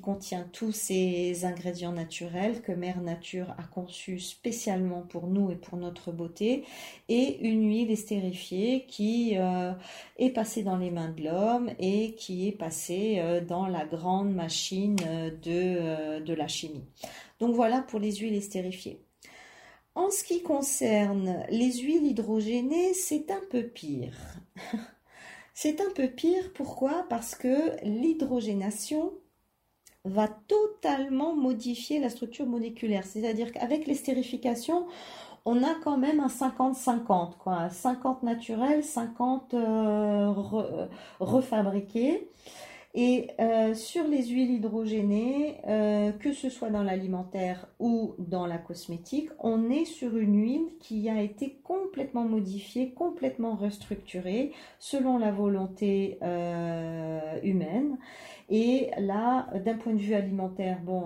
contient 0.00 0.46
tous 0.52 0.72
ces 0.72 1.44
ingrédients 1.44 1.92
naturels 1.92 2.62
que 2.62 2.72
Mère 2.72 3.00
Nature 3.00 3.54
a 3.58 3.62
conçus 3.62 4.20
spécialement 4.20 5.02
pour 5.02 5.26
nous 5.26 5.50
et 5.50 5.56
pour 5.56 5.78
notre 5.78 6.12
beauté, 6.12 6.64
et 7.08 7.38
une 7.40 7.68
huile 7.68 7.90
estérifiée 7.90 8.86
qui 8.86 9.36
euh, 9.36 9.72
est 10.18 10.30
passée 10.30 10.62
dans 10.62 10.76
les 10.76 10.90
mains 10.90 11.10
de 11.10 11.24
l'homme 11.24 11.70
et 11.78 12.14
qui 12.14 12.48
est 12.48 12.52
passée 12.52 13.16
euh, 13.18 13.40
dans 13.40 13.66
la 13.66 13.84
grande 13.84 14.34
machine 14.34 14.96
euh, 15.06 16.20
de 16.20 16.34
la 16.34 16.48
chimie. 16.48 16.84
Donc 17.40 17.54
voilà 17.54 17.82
pour 17.82 18.00
les 18.00 18.12
huiles 18.16 18.34
estérifiées. 18.34 19.00
En 19.94 20.10
ce 20.10 20.24
qui 20.24 20.42
concerne 20.42 21.44
les 21.50 21.72
huiles 21.72 22.06
hydrogénées, 22.06 22.94
c'est 22.94 23.30
un 23.30 23.42
peu 23.50 23.62
pire. 23.62 24.16
c'est 25.54 25.80
un 25.80 25.90
peu 25.94 26.08
pire, 26.08 26.52
pourquoi? 26.52 27.06
Parce 27.08 27.36
que 27.36 27.80
l'hydrogénation 27.84 29.12
va 30.04 30.28
totalement 30.28 31.34
modifier 31.34 31.98
la 31.98 32.10
structure 32.10 32.46
moléculaire. 32.46 33.04
C'est-à-dire 33.04 33.52
qu'avec 33.52 33.86
l'estérification, 33.86 34.86
on 35.44 35.62
a 35.62 35.74
quand 35.82 35.98
même 35.98 36.20
un 36.20 36.28
50-50, 36.28 37.36
quoi. 37.38 37.68
50 37.68 38.22
naturel, 38.22 38.82
50 38.82 39.54
euh, 39.54 40.32
refabriqués. 41.20 42.28
Et 42.96 43.30
euh, 43.40 43.74
sur 43.74 44.06
les 44.06 44.24
huiles 44.28 44.52
hydrogénées, 44.52 45.56
euh, 45.66 46.12
que 46.12 46.32
ce 46.32 46.48
soit 46.48 46.70
dans 46.70 46.84
l'alimentaire 46.84 47.66
ou 47.80 48.14
dans 48.18 48.46
la 48.46 48.56
cosmétique, 48.56 49.30
on 49.40 49.68
est 49.68 49.84
sur 49.84 50.16
une 50.16 50.40
huile 50.40 50.68
qui 50.78 51.10
a 51.10 51.20
été 51.20 51.58
complètement 51.64 52.22
modifiée, 52.22 52.92
complètement 52.92 53.56
restructurée 53.56 54.52
selon 54.78 55.18
la 55.18 55.32
volonté 55.32 56.20
humaine. 57.42 57.98
Et 58.50 58.90
là, 58.98 59.48
d'un 59.64 59.76
point 59.76 59.94
de 59.94 59.98
vue 59.98 60.14
alimentaire, 60.14 60.80
bon, 60.84 61.02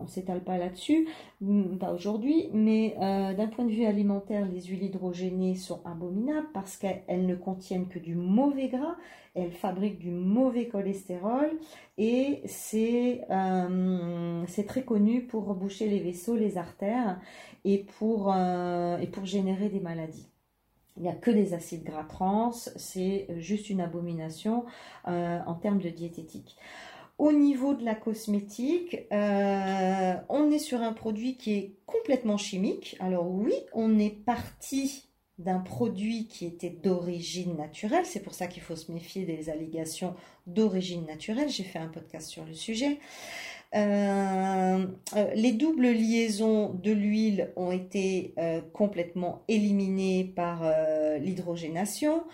on 0.00 0.02
ne 0.04 0.08
s'étale 0.08 0.42
pas 0.42 0.56
là-dessus, 0.56 1.08
mm, 1.42 1.76
pas 1.76 1.92
aujourd'hui, 1.92 2.48
mais 2.54 2.96
euh, 3.00 3.34
d'un 3.34 3.48
point 3.48 3.66
de 3.66 3.70
vue 3.70 3.84
alimentaire, 3.84 4.46
les 4.46 4.62
huiles 4.62 4.84
hydrogénées 4.84 5.56
sont 5.56 5.82
abominables 5.84 6.48
parce 6.54 6.78
qu'elles 6.78 7.26
ne 7.26 7.34
contiennent 7.34 7.88
que 7.88 7.98
du 7.98 8.14
mauvais 8.14 8.68
gras, 8.68 8.96
elles 9.34 9.52
fabriquent 9.52 9.98
du 9.98 10.10
mauvais 10.10 10.68
cholestérol 10.68 11.50
et 11.98 12.42
c'est 12.46 13.22
euh, 13.30 14.44
très 14.66 14.84
connu 14.84 15.26
pour 15.26 15.46
reboucher 15.46 15.88
les 15.88 16.00
vaisseaux, 16.00 16.36
les 16.36 16.56
artères 16.56 17.20
et 17.64 17.84
pour, 17.98 18.32
euh, 18.32 18.98
et 18.98 19.06
pour 19.06 19.26
générer 19.26 19.68
des 19.68 19.80
maladies. 19.80 20.29
Il 21.00 21.04
n'y 21.04 21.08
a 21.08 21.14
que 21.14 21.30
des 21.30 21.54
acides 21.54 21.82
gras 21.82 22.04
trans, 22.04 22.52
c'est 22.52 23.26
juste 23.38 23.70
une 23.70 23.80
abomination 23.80 24.66
euh, 25.08 25.38
en 25.46 25.54
termes 25.54 25.78
de 25.80 25.88
diététique. 25.88 26.58
Au 27.16 27.32
niveau 27.32 27.72
de 27.72 27.86
la 27.86 27.94
cosmétique, 27.94 28.98
euh, 29.10 30.14
on 30.28 30.50
est 30.50 30.58
sur 30.58 30.82
un 30.82 30.92
produit 30.92 31.38
qui 31.38 31.54
est 31.54 31.74
complètement 31.86 32.36
chimique. 32.36 32.96
Alors 33.00 33.30
oui, 33.30 33.54
on 33.72 33.98
est 33.98 34.10
parti 34.10 35.08
d'un 35.38 35.60
produit 35.60 36.26
qui 36.26 36.44
était 36.44 36.68
d'origine 36.68 37.56
naturelle. 37.56 38.04
C'est 38.04 38.20
pour 38.20 38.34
ça 38.34 38.46
qu'il 38.46 38.62
faut 38.62 38.76
se 38.76 38.92
méfier 38.92 39.24
des 39.24 39.48
allégations 39.48 40.14
d'origine 40.46 41.06
naturelle. 41.06 41.48
J'ai 41.48 41.64
fait 41.64 41.78
un 41.78 41.88
podcast 41.88 42.28
sur 42.28 42.44
le 42.44 42.52
sujet. 42.52 42.98
Euh, 43.76 44.84
euh, 45.16 45.30
les 45.34 45.52
doubles 45.52 45.86
liaisons 45.86 46.74
de 46.74 46.90
l'huile 46.90 47.52
ont 47.54 47.70
été 47.70 48.34
euh, 48.38 48.60
complètement 48.72 49.42
éliminées 49.48 50.24
par 50.24 50.62
l'hydrogénation. 51.20 52.24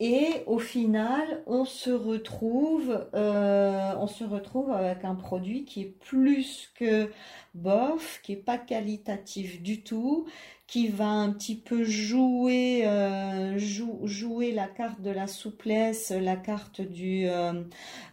Et 0.00 0.42
au 0.46 0.58
final, 0.58 1.42
on 1.46 1.64
se 1.64 1.90
retrouve, 1.90 3.06
on 3.12 4.06
se 4.06 4.24
retrouve 4.24 4.70
avec 4.70 5.04
un 5.04 5.14
produit 5.14 5.64
qui 5.64 5.82
est 5.82 5.98
plus 6.00 6.72
que 6.74 7.10
bof, 7.54 8.20
qui 8.22 8.32
est 8.32 8.36
pas 8.36 8.58
qualitatif 8.58 9.62
du 9.62 9.82
tout, 9.82 10.26
qui 10.66 10.88
va 10.88 11.06
un 11.08 11.30
petit 11.30 11.56
peu 11.56 11.84
jouer, 11.84 12.86
euh, 12.86 13.58
jouer 13.58 14.50
la 14.50 14.66
carte 14.66 15.00
de 15.02 15.10
la 15.10 15.26
souplesse, 15.26 16.10
la 16.10 16.36
carte 16.36 16.80
du, 16.80 17.26
euh, 17.26 17.62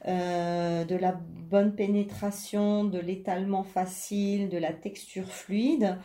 euh, 0.08 0.84
de 0.84 0.96
la 0.96 1.14
bonne 1.14 1.74
pénétration, 1.74 2.84
de 2.84 3.00
l'étalement 3.00 3.64
facile, 3.64 4.50
de 4.50 4.58
la 4.58 4.74
texture 4.74 5.32
fluide. 5.32 5.98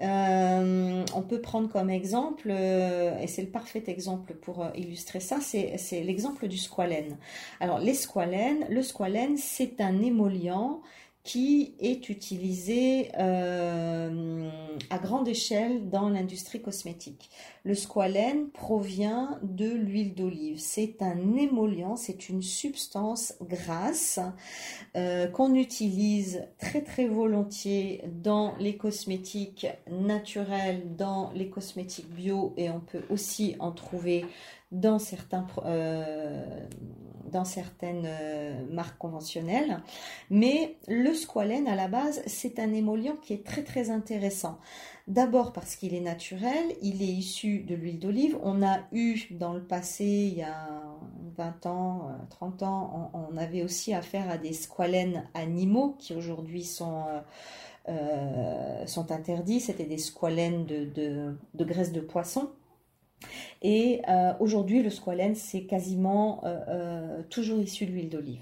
On 0.00 1.22
peut 1.28 1.40
prendre 1.40 1.68
comme 1.68 1.90
exemple, 1.90 2.50
et 2.50 3.26
c'est 3.26 3.42
le 3.42 3.50
parfait 3.50 3.84
exemple 3.86 4.34
pour 4.34 4.66
illustrer 4.74 5.20
ça, 5.20 5.38
c'est 5.40 6.02
l'exemple 6.02 6.48
du 6.48 6.56
squalène. 6.56 7.18
Alors 7.60 7.78
les 7.78 7.94
squalènes, 7.94 8.66
le 8.70 8.82
squalène 8.82 9.36
c'est 9.36 9.80
un 9.80 10.00
émollient 10.02 10.80
qui 11.22 11.74
est 11.80 12.08
utilisé 12.08 13.10
euh, 13.18 14.48
à 14.88 14.98
grande 14.98 15.28
échelle 15.28 15.90
dans 15.90 16.08
l'industrie 16.08 16.62
cosmétique. 16.62 17.30
Le 17.64 17.74
squalène 17.74 18.48
provient 18.48 19.38
de 19.42 19.70
l'huile 19.70 20.14
d'olive. 20.14 20.58
C'est 20.58 21.02
un 21.02 21.36
émollient, 21.36 21.96
c'est 21.96 22.30
une 22.30 22.42
substance 22.42 23.34
grasse 23.42 24.18
euh, 24.96 25.26
qu'on 25.26 25.54
utilise 25.54 26.46
très 26.58 26.80
très 26.82 27.06
volontiers 27.06 28.02
dans 28.22 28.54
les 28.58 28.78
cosmétiques 28.78 29.66
naturels, 29.90 30.96
dans 30.96 31.32
les 31.34 31.50
cosmétiques 31.50 32.10
bio 32.10 32.54
et 32.56 32.70
on 32.70 32.80
peut 32.80 33.02
aussi 33.10 33.56
en 33.58 33.72
trouver 33.72 34.24
dans 34.72 34.98
certains 34.98 35.46
euh, 35.64 36.66
dans 37.30 37.44
certaines 37.44 38.06
euh, 38.06 38.64
marques 38.70 38.98
conventionnelles. 38.98 39.82
Mais 40.30 40.76
le 40.88 41.14
squalène, 41.14 41.68
à 41.68 41.76
la 41.76 41.88
base, 41.88 42.22
c'est 42.26 42.58
un 42.58 42.72
émollient 42.72 43.16
qui 43.22 43.32
est 43.32 43.44
très 43.44 43.64
très 43.64 43.90
intéressant. 43.90 44.58
D'abord 45.08 45.52
parce 45.52 45.76
qu'il 45.76 45.94
est 45.94 46.00
naturel, 46.00 46.64
il 46.82 47.02
est 47.02 47.06
issu 47.06 47.60
de 47.60 47.74
l'huile 47.74 47.98
d'olive. 47.98 48.38
On 48.42 48.62
a 48.62 48.78
eu 48.92 49.18
dans 49.32 49.52
le 49.52 49.62
passé, 49.62 50.04
il 50.04 50.38
y 50.38 50.42
a 50.42 50.68
20 51.36 51.66
ans, 51.66 52.08
30 52.30 52.62
euh, 52.62 52.66
ans, 52.66 53.10
on, 53.14 53.36
avait 53.36 53.62
aussi 53.62 53.94
affaire 53.94 54.30
à 54.30 54.36
des 54.36 54.52
squalènes 54.52 55.24
animaux 55.34 55.96
qui 55.98 56.14
aujourd'hui 56.14 56.64
sont... 56.64 57.04
Euh, 57.88 58.86
sont 58.86 59.10
interdits, 59.10 59.58
c'était 59.58 59.86
des 59.86 59.98
squalènes 59.98 60.66
de, 60.66 60.84
de 61.54 61.64
graisse 61.64 61.92
de 61.92 62.00
poisson. 62.00 62.50
Et 63.62 64.00
euh, 64.08 64.32
aujourd'hui, 64.40 64.82
le 64.82 64.90
squalène, 64.90 65.34
c'est 65.34 65.62
quasiment 65.62 66.42
euh, 66.44 66.60
euh, 66.68 67.22
toujours 67.28 67.60
issu 67.60 67.86
de 67.86 67.92
l'huile 67.92 68.08
d'olive. 68.08 68.40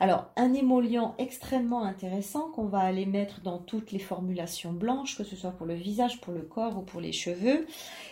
Alors, 0.00 0.26
un 0.36 0.52
émollient 0.54 1.12
extrêmement 1.18 1.84
intéressant 1.84 2.50
qu'on 2.50 2.66
va 2.66 2.80
aller 2.80 3.06
mettre 3.06 3.40
dans 3.40 3.58
toutes 3.58 3.92
les 3.92 3.98
formulations 3.98 4.72
blanches, 4.72 5.16
que 5.16 5.24
ce 5.24 5.36
soit 5.36 5.52
pour 5.52 5.66
le 5.66 5.74
visage, 5.74 6.20
pour 6.20 6.32
le 6.32 6.42
corps 6.42 6.78
ou 6.78 6.82
pour 6.82 7.00
les 7.00 7.12
cheveux. 7.12 7.66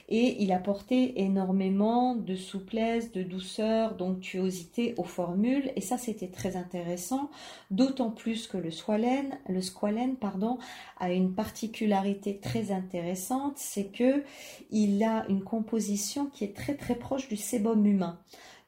Et 0.09 0.43
il 0.43 0.53
apportait 0.53 1.15
énormément 1.17 2.15
de 2.15 2.35
souplesse, 2.37 3.13
de 3.13 3.23
douceur, 3.23 3.95
d'onctuosité 3.95 4.95
aux 4.97 5.05
formules. 5.05 5.73
Et 5.77 5.81
ça, 5.81 5.99
c'était 5.99 6.29
très 6.29 6.57
intéressant, 6.57 7.31
d'autant 7.71 8.11
plus 8.11 8.47
que 8.47 8.59
le 8.59 8.71
squalène, 8.71 10.17
pardon, 10.21 10.59
a 10.99 11.13
une 11.13 11.35
particularité 11.35 12.39
très 12.39 12.71
intéressante, 12.73 13.55
c'est 13.57 13.87
que 13.87 14.23
il 14.71 15.03
a 15.03 15.25
une 15.29 15.43
composition 15.43 16.27
qui 16.27 16.45
est 16.45 16.57
très 16.57 16.75
très 16.75 16.95
proche 16.95 17.29
du 17.29 17.37
sébum 17.37 17.85
humain. 17.87 18.19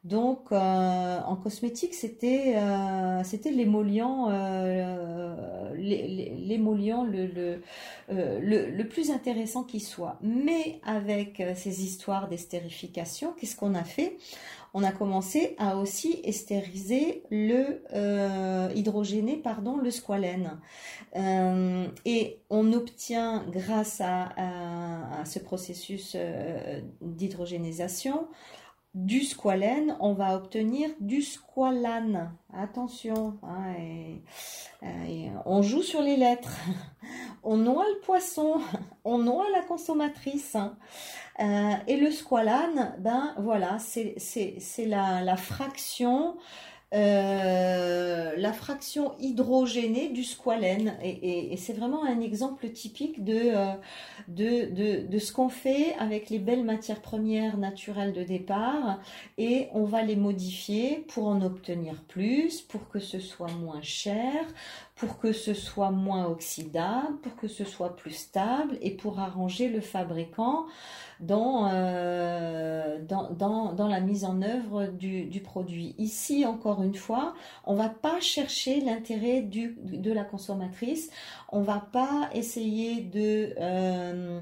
Donc, 0.05 0.53
euh, 0.53 1.21
en 1.27 1.35
cosmétique, 1.37 1.95
c'était 1.95 2.57
euh, 2.59 3.25
c'était 3.25 3.51
l'émollient 3.51 4.27
euh, 4.29 5.73
l'émollient 5.75 7.07
le, 7.11 7.27
le, 7.27 7.63
le, 8.11 8.71
le, 8.71 8.89
plus 8.89 9.11
intéressant 9.11 9.65
qui 9.65 9.81
soit. 9.81 10.19
Mais 10.21 10.79
avec 10.85 11.43
ces 11.57 11.85
histoires 11.85 12.29
d'estérification, 12.29 13.33
qu'est-ce 13.39 13.57
qu'on 13.57 13.75
a 13.75 13.83
fait? 13.83 14.19
On 14.75 14.83
a 14.83 14.93
commencé 14.93 15.55
à 15.59 15.79
aussi 15.79 16.21
estériser 16.25 17.23
le 17.31 17.83
hydrogéné, 18.75 19.37
pardon, 19.37 19.77
le 19.77 19.91
squalène. 19.91 20.59
et 21.17 22.39
on 22.51 22.73
obtient, 22.73 23.45
grâce 23.51 24.01
à, 24.01 24.33
à, 24.37 25.25
ce 25.25 25.39
processus 25.39 26.17
d'hydrogénésation, 27.01 28.29
du 28.95 29.23
squalène, 29.23 29.97
on 30.01 30.13
va 30.13 30.37
obtenir 30.37 30.91
du 31.01 31.21
squalane. 31.21 32.33
Attention, 32.57 33.37
hein, 33.43 33.75
on 35.45 35.63
joue 35.63 35.83
sur 35.83 36.01
les 36.01 36.17
lettres. 36.17 36.57
On 37.47 37.59
noie 37.59 37.85
le 37.85 38.01
poisson, 38.01 38.63
on 39.05 39.19
noie 39.19 39.45
la 39.53 39.61
consommatrice. 39.61 40.55
Hein. 40.55 40.79
Euh, 41.41 41.75
et 41.87 41.99
le 41.99 42.11
squalane, 42.11 42.95
ben 43.01 43.35
voilà, 43.37 43.77
c'est 43.79 44.17
la, 44.79 45.21
la 45.21 45.37
fraction 45.37 46.39
euh, 46.95 48.35
la 48.37 48.53
fraction 48.53 49.15
hydrogénée 49.19 50.11
du 50.11 50.23
squalène. 50.23 50.97
Et, 51.03 51.57
c'est 51.57 51.73
vraiment 51.73 52.05
un 52.05 52.21
exemple 52.21 52.71
typique 52.71 53.19
euh, 53.29 53.73
de, 54.29 55.19
ce 55.19 55.33
qu'on 55.33 55.49
fait 55.49 55.95
avec 55.99 56.31
les 56.31 56.39
belles 56.39 56.65
matières 56.65 57.01
premières 57.01 57.57
naturelles 57.57 58.13
de 58.13 58.23
départ 58.23 59.01
et 59.39 59.69
on 59.73 59.85
va 59.85 60.03
les 60.03 60.15
modifier 60.17 61.05
pour 61.09 61.27
en 61.27 61.43
obtenir 61.43 62.03
plus, 62.07 62.61
pour 62.61 62.89
que 62.89 63.01
ce 63.01 63.19
soit 63.19 63.51
moins 63.53 63.83
cher, 63.83 64.45
pour 64.97 65.19
que 65.19 65.33
ce 65.33 65.55
soit 65.55 65.91
moins 65.91 66.27
oxydable, 66.27 67.19
pour 67.23 67.35
que 67.35 67.49
ce 67.49 67.65
soit 67.65 67.97
plus 67.97 68.13
stable 68.13 68.79
et 68.81 68.93
pour 68.93 69.19
arranger 69.19 69.69
le 69.69 69.81
fabricant 69.81 70.67
dans, 71.21 71.69
euh, 71.73 72.99
dans, 73.03 73.31
dans, 73.31 73.73
dans, 73.73 73.89
la 73.89 74.01
mise 74.01 74.25
en 74.25 74.43
œuvre 74.43 74.87
du, 74.87 75.25
du, 75.25 75.41
produit. 75.41 75.95
Ici, 75.99 76.45
encore 76.45 76.83
une 76.83 76.95
fois, 76.95 77.35
on 77.65 77.75
va 77.75 77.89
pas 77.89 78.21
chercher 78.21 78.81
l'intérêt 78.81 79.43
de 79.43 80.13
la 80.13 80.25
consommatrice, 80.25 81.11
on 81.51 81.63
va 81.63 81.87
pas 81.93 82.29
essayer 82.35 83.01
de 83.01 83.55
euh, 83.61 84.41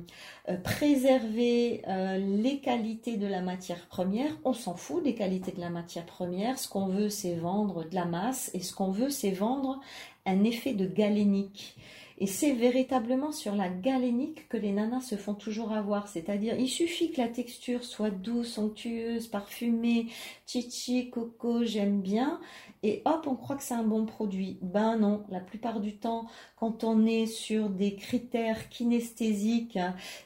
euh, 0.49 0.57
préserver 0.59 1.83
les 2.19 2.59
qualités 2.61 3.17
de 3.17 3.27
la 3.27 3.43
matière 3.43 3.87
première, 3.87 4.31
on 4.45 4.53
s'en 4.53 4.75
fout 4.75 5.03
des 5.03 5.15
qualités 5.15 5.53
de 5.53 5.61
la 5.61 5.71
matière 5.71 6.07
première, 6.07 6.59
ce 6.59 6.69
qu'on 6.69 6.87
veut 6.87 7.09
c'est 7.09 7.35
vendre 7.35 7.85
de 7.89 7.95
la 7.95 8.05
masse 8.05 8.51
et 8.55 8.61
ce 8.61 8.75
qu'on 8.75 8.91
veut 8.91 9.11
c'est 9.11 9.31
vendre 9.31 9.81
un 10.27 10.45
effet 10.45 10.75
de 10.75 10.87
galénique. 10.87 11.77
Et 12.19 12.27
c'est 12.27 12.53
véritablement 12.53 13.33
sur 13.33 13.57
la 13.57 13.69
galénique 13.69 14.49
que 14.49 14.57
les 14.57 14.71
nanas 14.71 15.01
se 15.01 15.17
font 15.17 15.35
toujours 15.35 15.73
avoir. 15.73 16.07
C'est-à-dire, 16.07 16.55
il 16.57 16.69
suffit 16.69 17.11
que 17.11 17.21
la 17.21 17.27
texture 17.27 17.83
soit 17.83 18.11
douce, 18.11 18.59
onctueuse, 18.59 19.27
parfumée, 19.27 20.07
chichi, 20.47 21.11
coco, 21.11 21.65
j'aime 21.65 22.01
bien. 22.01 22.39
Et 22.85 23.03
hop, 23.07 23.27
on 23.27 23.35
croit 23.35 23.57
que 23.57 23.65
c'est 23.65 23.75
un 23.75 23.83
bon 23.83 24.07
produit. 24.07 24.59
Ben 24.63 24.99
non, 24.99 25.25
la 25.31 25.41
plupart 25.41 25.81
du 25.81 25.97
temps, 25.97 26.27
quand 26.57 26.85
on 26.85 27.07
est 27.07 27.27
sur 27.27 27.69
des 27.71 27.97
critères 27.97 28.69
kinesthésiques 28.69 29.79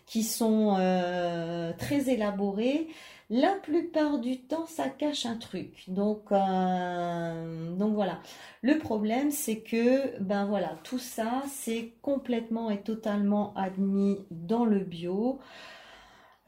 qui 0.04 0.22
sont 0.22 0.76
euh, 0.78 1.72
très 1.78 2.10
élaborés, 2.10 2.88
la 3.28 3.54
plupart 3.54 4.18
du 4.20 4.40
temps, 4.42 4.66
ça 4.66 4.88
cache 4.88 5.26
un 5.26 5.36
truc. 5.36 5.84
Donc, 5.88 6.30
euh, 6.30 7.74
donc 7.76 7.94
voilà. 7.94 8.20
Le 8.62 8.78
problème, 8.78 9.30
c'est 9.30 9.60
que, 9.60 10.18
ben 10.20 10.46
voilà, 10.46 10.76
tout 10.84 10.98
ça, 10.98 11.42
c'est 11.48 11.94
complètement 12.02 12.70
et 12.70 12.82
totalement 12.82 13.52
admis 13.54 14.18
dans 14.30 14.64
le 14.64 14.80
bio. 14.80 15.40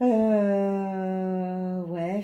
Euh, 0.01 1.81
ouais, 1.83 2.23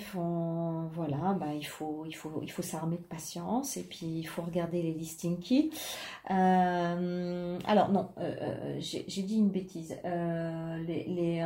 voilà, 0.93 1.33
bah, 1.37 1.53
il 1.53 1.65
faut, 1.67 2.05
il 2.07 2.13
faut, 2.13 2.39
il 2.41 2.49
faut 2.49 2.61
s'armer 2.61 2.95
de 2.97 3.03
patience 3.03 3.75
et 3.75 3.83
puis 3.83 4.05
il 4.05 4.23
faut 4.23 4.41
regarder 4.43 4.81
les 4.81 4.93
listings. 4.93 5.69
Euh, 6.31 7.59
alors 7.65 7.91
non, 7.91 8.09
j'ai 8.79 9.23
dit 9.23 9.37
une 9.37 9.49
bêtise. 9.49 9.97
les, 10.05 11.03
les, 11.07 11.45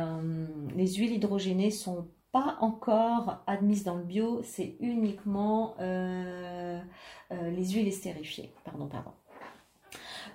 les 0.76 0.86
huiles 0.94 1.14
hydrogénées 1.14 1.72
sont 1.72 2.06
pas 2.32 2.56
encore 2.60 3.42
admises 3.46 3.84
dans 3.84 3.96
le 3.96 4.04
bio, 4.04 4.40
c'est 4.44 4.76
uniquement 4.80 5.74
euh, 5.80 6.80
euh, 7.32 7.50
les 7.50 7.70
huiles 7.70 7.88
estérifiées. 7.88 8.52
Pardon, 8.64 8.86
pardon. 8.86 9.10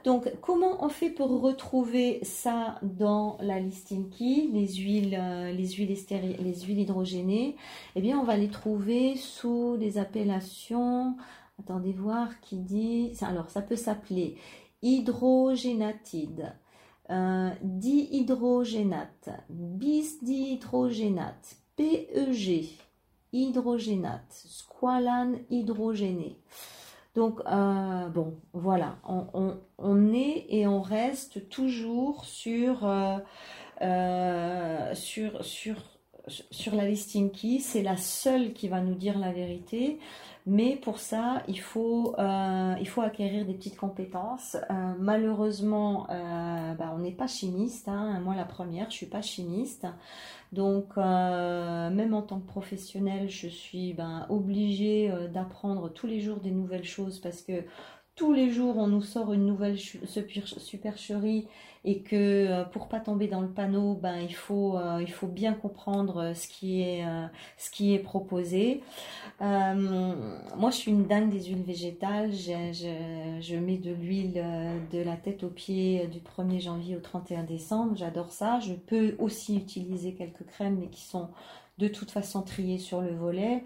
Donc, 0.03 0.31
comment 0.41 0.83
on 0.83 0.89
fait 0.89 1.09
pour 1.09 1.41
retrouver 1.41 2.19
ça 2.23 2.79
dans 2.83 3.37
la 3.39 3.59
listing 3.59 4.09
key, 4.09 4.49
les 4.51 4.75
huiles, 4.75 5.17
euh, 5.19 5.51
les 5.51 5.69
huiles, 5.69 5.89
les 5.89 6.61
huiles 6.61 6.79
hydrogénées? 6.79 7.55
Eh 7.95 8.01
bien, 8.01 8.19
on 8.19 8.23
va 8.23 8.37
les 8.37 8.49
trouver 8.49 9.15
sous 9.15 9.75
les 9.77 9.97
appellations. 9.97 11.15
Attendez 11.59 11.93
voir 11.93 12.39
qui 12.41 12.57
dit. 12.57 13.13
Alors, 13.21 13.49
ça 13.49 13.61
peut 13.61 13.77
s'appeler 13.77 14.37
hydrogénatide, 14.83 16.53
dihydrogénate, 17.09 19.29
bisdihydrogénate, 19.49 21.57
PEG, 21.75 22.77
hydrogénate, 23.33 24.31
squalane 24.31 25.39
hydrogéné. 25.49 26.37
Donc, 27.15 27.39
euh, 27.47 28.09
bon, 28.09 28.35
voilà, 28.51 28.97
on, 29.07 30.13
est 30.13 30.45
et 30.49 30.67
on 30.67 30.81
reste 30.81 31.47
toujours 31.47 32.25
sur, 32.25 32.85
euh, 32.85 33.17
euh, 33.81 34.93
la 36.73 36.85
listing 36.85 37.31
key. 37.31 37.59
C'est 37.59 37.83
la 37.83 37.95
seule 37.95 38.51
qui 38.51 38.67
va 38.67 38.81
nous 38.81 38.95
dire 38.95 39.17
la 39.17 39.31
vérité. 39.31 39.99
Mais 40.47 40.75
pour 40.75 40.99
ça, 40.99 41.41
il 41.47 41.59
faut, 41.59 42.15
il 42.19 42.87
faut 42.87 43.01
acquérir 43.01 43.45
des 43.45 43.53
petites 43.53 43.77
compétences. 43.77 44.57
malheureusement, 44.99 46.05
bah, 46.07 46.91
on 46.93 46.99
n'est 46.99 47.11
pas 47.11 47.25
chimiste. 47.27 47.87
Hein. 47.87 48.19
Moi, 48.19 48.35
la 48.35 48.45
première, 48.45 48.91
je 48.91 48.95
suis 48.95 49.05
pas 49.07 49.23
chimiste. 49.23 49.87
Donc, 50.55 50.97
euh, 50.97 51.89
même 51.89 52.13
en 52.13 52.21
tant 52.21 52.39
que 52.39 52.47
professionnelle, 52.47 53.29
je 53.29 53.47
suis 53.47 53.93
ben, 53.93 54.25
obligée 54.29 55.11
euh, 55.11 55.27
d'apprendre 55.27 55.89
tous 55.89 56.07
les 56.07 56.21
jours 56.21 56.39
des 56.39 56.51
nouvelles 56.51 56.85
choses 56.85 57.19
parce 57.19 57.41
que 57.41 57.63
tous 58.15 58.33
les 58.33 58.49
jours, 58.49 58.77
on 58.77 58.87
nous 58.87 59.01
sort 59.01 59.33
une 59.33 59.45
nouvelle 59.45 59.77
supercherie 59.77 61.47
et 61.83 61.99
que 61.99 62.15
euh, 62.15 62.63
pour 62.63 62.87
pas 62.87 62.99
tomber 62.99 63.27
dans 63.27 63.41
le 63.41 63.49
panneau, 63.49 63.93
ben, 63.93 64.17
il, 64.17 64.33
faut, 64.33 64.79
faut 65.09 65.27
bien 65.27 65.53
comprendre 65.53 66.33
ce 66.33 66.47
qui 66.47 66.81
est, 66.81 67.05
ce 67.57 67.69
qui 67.69 67.93
est 67.93 67.99
proposé. 67.99 68.81
moi, 69.39 70.71
je 70.71 70.75
suis 70.75 70.91
une 70.91 71.05
dingue 71.05 71.29
des 71.29 71.43
huiles 71.43 71.63
végétales. 71.63 72.31
Je, 72.31 73.39
je 73.41 73.55
mets 73.55 73.77
de 73.77 73.91
l'huile 73.91 74.43
de 74.91 74.99
la 74.99 75.17
tête 75.17 75.43
aux 75.43 75.49
pieds 75.49 76.07
du 76.07 76.19
1er 76.19 76.61
janvier 76.61 76.95
au 76.95 77.01
31 77.01 77.43
décembre. 77.43 77.95
J'adore 77.95 78.31
ça. 78.31 78.59
Je 78.61 78.73
peux 78.73 79.15
aussi 79.19 79.57
utiliser 79.57 80.13
quelques 80.13 80.45
crèmes, 80.45 80.77
mais 80.79 80.87
qui 80.87 81.01
sont 81.01 81.29
de 81.77 81.87
toute 81.87 82.11
façon 82.11 82.41
triées 82.41 82.79
sur 82.79 83.01
le 83.01 83.13
volet. 83.13 83.63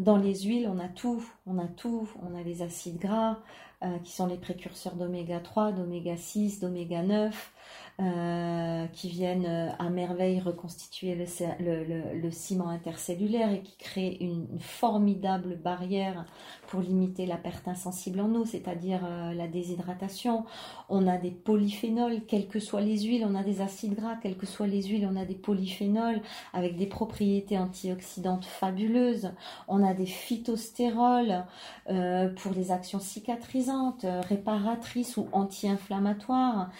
Dans 0.00 0.16
les 0.16 0.34
huiles, 0.44 0.66
on 0.66 0.78
a 0.78 0.88
tout, 0.88 1.22
on 1.46 1.58
a 1.58 1.66
tout, 1.66 2.08
on 2.22 2.34
a 2.34 2.42
les 2.42 2.62
acides 2.62 2.98
gras 2.98 3.36
euh, 3.82 3.98
qui 3.98 4.12
sont 4.12 4.26
les 4.26 4.38
précurseurs 4.38 4.94
d'oméga 4.94 5.40
3, 5.40 5.72
d'oméga 5.72 6.16
6, 6.16 6.60
d'oméga 6.60 7.02
9, 7.02 7.52
euh, 8.00 8.86
qui 8.94 9.10
viennent 9.10 9.44
euh, 9.44 9.68
à 9.78 9.90
merveille 9.90 10.40
reconstituer 10.40 11.14
le, 11.60 12.30
ciment 12.30 12.70
intercellulaire 12.70 13.52
et 13.52 13.60
qui 13.60 13.76
créent 13.76 14.16
une, 14.22 14.58
formidable 14.58 15.56
barrière 15.56 16.24
pour 16.70 16.80
limiter 16.80 17.26
la 17.26 17.36
perte 17.36 17.66
insensible 17.68 18.20
en 18.20 18.32
eau, 18.34 18.44
c'est-à-dire 18.44 19.00
euh, 19.04 19.34
la 19.34 19.48
déshydratation. 19.48 20.44
On 20.88 21.06
a 21.08 21.18
des 21.18 21.32
polyphénols, 21.32 22.22
quelles 22.26 22.48
que 22.48 22.60
soient 22.60 22.80
les 22.80 23.00
huiles, 23.00 23.26
on 23.28 23.34
a 23.34 23.42
des 23.42 23.60
acides 23.60 23.94
gras, 23.94 24.16
quelles 24.22 24.36
que 24.36 24.46
soient 24.46 24.68
les 24.68 24.84
huiles, 24.84 25.06
on 25.10 25.16
a 25.16 25.24
des 25.24 25.34
polyphénols 25.34 26.22
avec 26.52 26.76
des 26.76 26.86
propriétés 26.86 27.58
antioxydantes 27.58 28.44
fabuleuses. 28.44 29.32
On 29.68 29.82
a 29.82 29.94
des 29.94 30.06
phytostérols 30.06 31.44
pour 31.86 32.52
les 32.54 32.70
actions 32.70 33.00
cicatrisantes, 33.00 34.06
réparatrices 34.28 35.16
ou 35.16 35.26
anti-inflammatoires. 35.32 36.70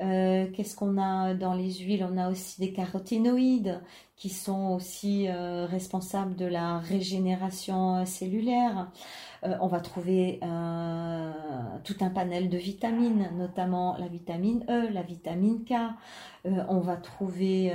Euh, 0.00 0.46
qu'est-ce 0.52 0.76
qu'on 0.76 0.96
a 0.98 1.34
dans 1.34 1.54
les 1.54 1.72
huiles? 1.74 2.06
On 2.08 2.16
a 2.18 2.30
aussi 2.30 2.60
des 2.60 2.72
caroténoïdes 2.72 3.80
qui 4.18 4.28
sont 4.28 4.74
aussi 4.74 5.28
euh, 5.28 5.66
responsables 5.66 6.36
de 6.36 6.44
la 6.44 6.78
régénération 6.78 7.96
euh, 7.96 8.04
cellulaire. 8.04 8.90
on 9.60 9.68
va 9.68 9.78
trouver 9.78 10.40
tout 11.84 11.96
un 12.00 12.10
panel 12.10 12.48
de 12.48 12.58
vitamines, 12.58 13.30
notamment 13.36 13.96
la 13.96 14.08
vitamine 14.08 14.64
E, 14.68 14.90
la 14.92 15.02
vitamine 15.02 15.64
K. 15.64 15.74
on 16.44 16.80
va 16.80 16.96
trouver 16.96 17.72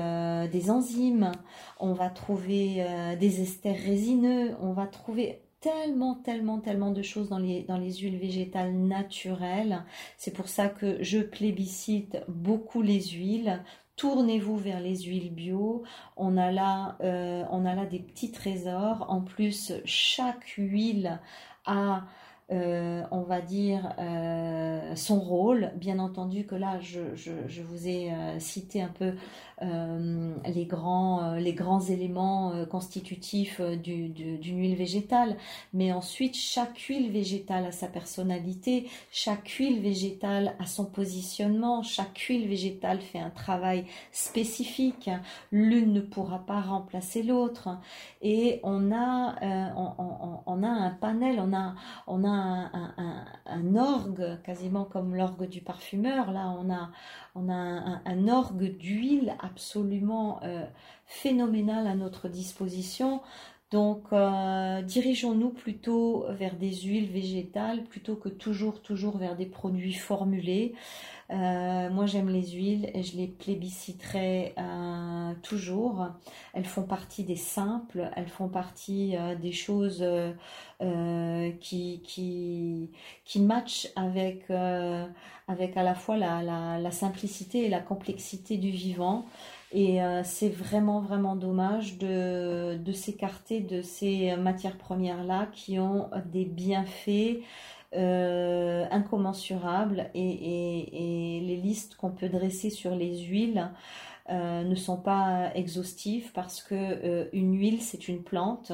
des 0.51 0.69
enzymes, 0.69 1.32
on 1.79 1.93
va 1.93 2.10
trouver 2.10 2.86
des 3.17 3.41
esters 3.41 3.77
résineux, 3.77 4.58
on 4.60 4.73
va 4.73 4.88
trouver 4.88 5.43
tellement, 5.63 6.15
tellement, 6.15 6.60
tellement 6.60 6.91
de 6.91 7.01
choses 7.01 7.29
dans 7.29 7.39
les, 7.39 7.63
dans 7.63 7.77
les 7.77 7.93
huiles 7.93 8.17
végétales 8.17 8.73
naturelles. 8.73 9.86
C'est 10.17 10.34
pour 10.34 10.49
ça 10.49 10.67
que 10.67 11.01
je 11.01 11.19
plébiscite 11.19 12.17
beaucoup 12.27 12.82
les 12.82 13.01
huiles. 13.01 13.63
Tournez-vous 13.95 14.58
vers 14.58 14.79
les 14.79 15.03
huiles 15.03 15.34
bio. 15.34 15.84
On 16.17 16.36
a 16.38 16.51
là, 16.51 16.97
euh, 17.01 17.43
on 17.51 17.65
a 17.65 17.75
là 17.75 17.86
des 17.86 17.99
petits 17.99 18.32
trésors. 18.32 19.06
En 19.10 19.21
plus, 19.21 19.73
chaque 19.86 20.56
huile 20.58 21.19
a 21.65 22.03
euh, 22.51 23.03
on 23.12 23.21
va 23.21 23.41
dire, 23.41 23.93
euh, 23.99 24.95
son 24.95 25.19
rôle. 25.19 25.71
Bien 25.75 25.99
entendu 25.99 26.45
que 26.45 26.56
là, 26.56 26.79
je, 26.79 27.62
vous 27.62 27.88
ai 27.88 28.12
cité 28.39 28.82
un 28.82 28.89
peu 28.89 29.13
euh, 29.63 30.34
les, 30.45 30.65
grands, 30.65 31.23
euh, 31.23 31.36
les 31.38 31.53
grands 31.53 31.79
éléments 31.79 32.51
euh, 32.53 32.65
constitutifs 32.65 33.62
d'une 33.62 34.60
huile 34.60 34.75
végétale. 34.75 35.38
Mais 35.73 35.93
ensuite, 35.93 36.36
chaque 36.36 36.77
huile 36.79 37.12
végétale 37.12 37.65
a 37.67 37.71
sa 37.71 37.88
personnalité, 37.88 38.89
chaque 39.12 39.47
huile 39.49 39.79
végétale 39.79 40.56
a 40.60 40.65
son 40.65 40.86
positionnement, 40.86 41.84
chaque 41.84 42.17
huile 42.19 42.47
végétale 42.47 42.99
fait 42.99 43.19
un 43.19 43.29
travail 43.29 43.86
spécifique. 44.12 45.10
L'une 45.51 45.93
ne 45.93 46.01
pourra 46.01 46.39
pas 46.39 46.60
remplacer 46.62 47.23
l'autre. 47.23 47.69
Et 48.21 48.60
on 48.63 48.91
a, 48.91 49.36
on, 50.45 50.63
a 50.63 50.67
un 50.67 50.91
panel, 50.91 51.39
on 51.39 51.53
a, 51.53 51.75
on 52.08 52.23
a 52.23 52.29
un, 52.34 53.76
orgue, 53.76 54.41
quasiment 54.43 54.86
comme 54.86 55.15
l'orgue 55.15 55.48
du 55.48 55.62
parfumeur. 55.62 56.32
Là, 56.32 56.54
on 56.58 56.72
a, 56.72 56.91
on 57.36 57.50
a 57.50 58.02
un, 58.06 58.28
orgue 58.28 58.78
d'huile 58.78 59.36
absolument 59.39 60.39
euh, 60.43 60.65
phénoménal 61.06 61.88
à 61.88 61.96
notre 61.96 62.30
disposition. 62.30 63.22
Donc, 63.73 64.03
euh, 64.13 64.83
dirigeons-nous 64.83 65.49
plutôt 65.49 66.27
vers 66.29 66.55
des 66.55 66.71
huiles 66.71 67.09
végétales 67.09 67.83
plutôt 67.86 68.15
que 68.15 68.29
toujours, 68.29 68.83
toujours 68.83 69.17
vers 69.17 69.36
des 69.36 69.47
produits 69.47 69.95
formulés. 69.95 70.75
Euh, 71.31 71.89
moi, 71.89 72.05
j'aime 72.05 72.29
les 72.29 72.51
huiles 72.51 72.91
et 72.93 73.01
je 73.01 73.17
les 73.17 73.25
plébisciterai 73.25 74.53
toujours. 75.41 76.05
Elles 76.53 76.65
font 76.65 76.83
partie 76.83 77.23
des 77.23 77.36
simples, 77.36 78.12
elles 78.15 78.27
font 78.27 78.47
partie 78.47 79.15
des 79.41 79.51
choses 79.51 80.05
qui, 81.59 82.01
qui, 82.03 82.91
qui 83.25 83.41
matchent 83.41 83.88
avec, 83.95 84.51
avec 85.47 85.77
à 85.77 85.81
la 85.81 85.95
fois 85.95 86.15
la, 86.15 86.43
la 86.77 86.91
simplicité 86.91 87.65
et 87.65 87.69
la 87.69 87.79
complexité 87.79 88.57
du 88.57 88.69
vivant. 88.69 89.25
Et 89.75 90.03
euh, 90.03 90.21
c'est 90.23 90.49
vraiment, 90.49 91.01
vraiment 91.01 91.36
dommage 91.36 91.97
de, 91.97 92.77
s'écarter 92.93 93.59
de 93.59 93.81
ces 93.81 94.36
matières 94.36 94.77
premières-là 94.77 95.47
qui 95.51 95.79
ont 95.79 96.12
des 96.31 96.45
bienfaits 96.45 97.41
euh, 97.95 98.86
incommensurables 98.91 100.12
et, 100.13 101.41
les 101.43 101.57
listes 101.57 101.95
qu'on 101.95 102.12
peut 102.12 102.29
dresser 102.29 102.69
sur 102.69 102.95
les 102.95 103.17
huiles 103.23 103.69
euh, 104.29 104.63
ne 104.63 104.75
sont 104.75 104.97
pas 104.97 105.51
exhaustives 105.55 106.31
parce 106.33 106.63
que 106.63 107.29
une 107.33 107.57
huile 107.57 107.81
c'est 107.81 108.07
une 108.07 108.23
plante 108.23 108.71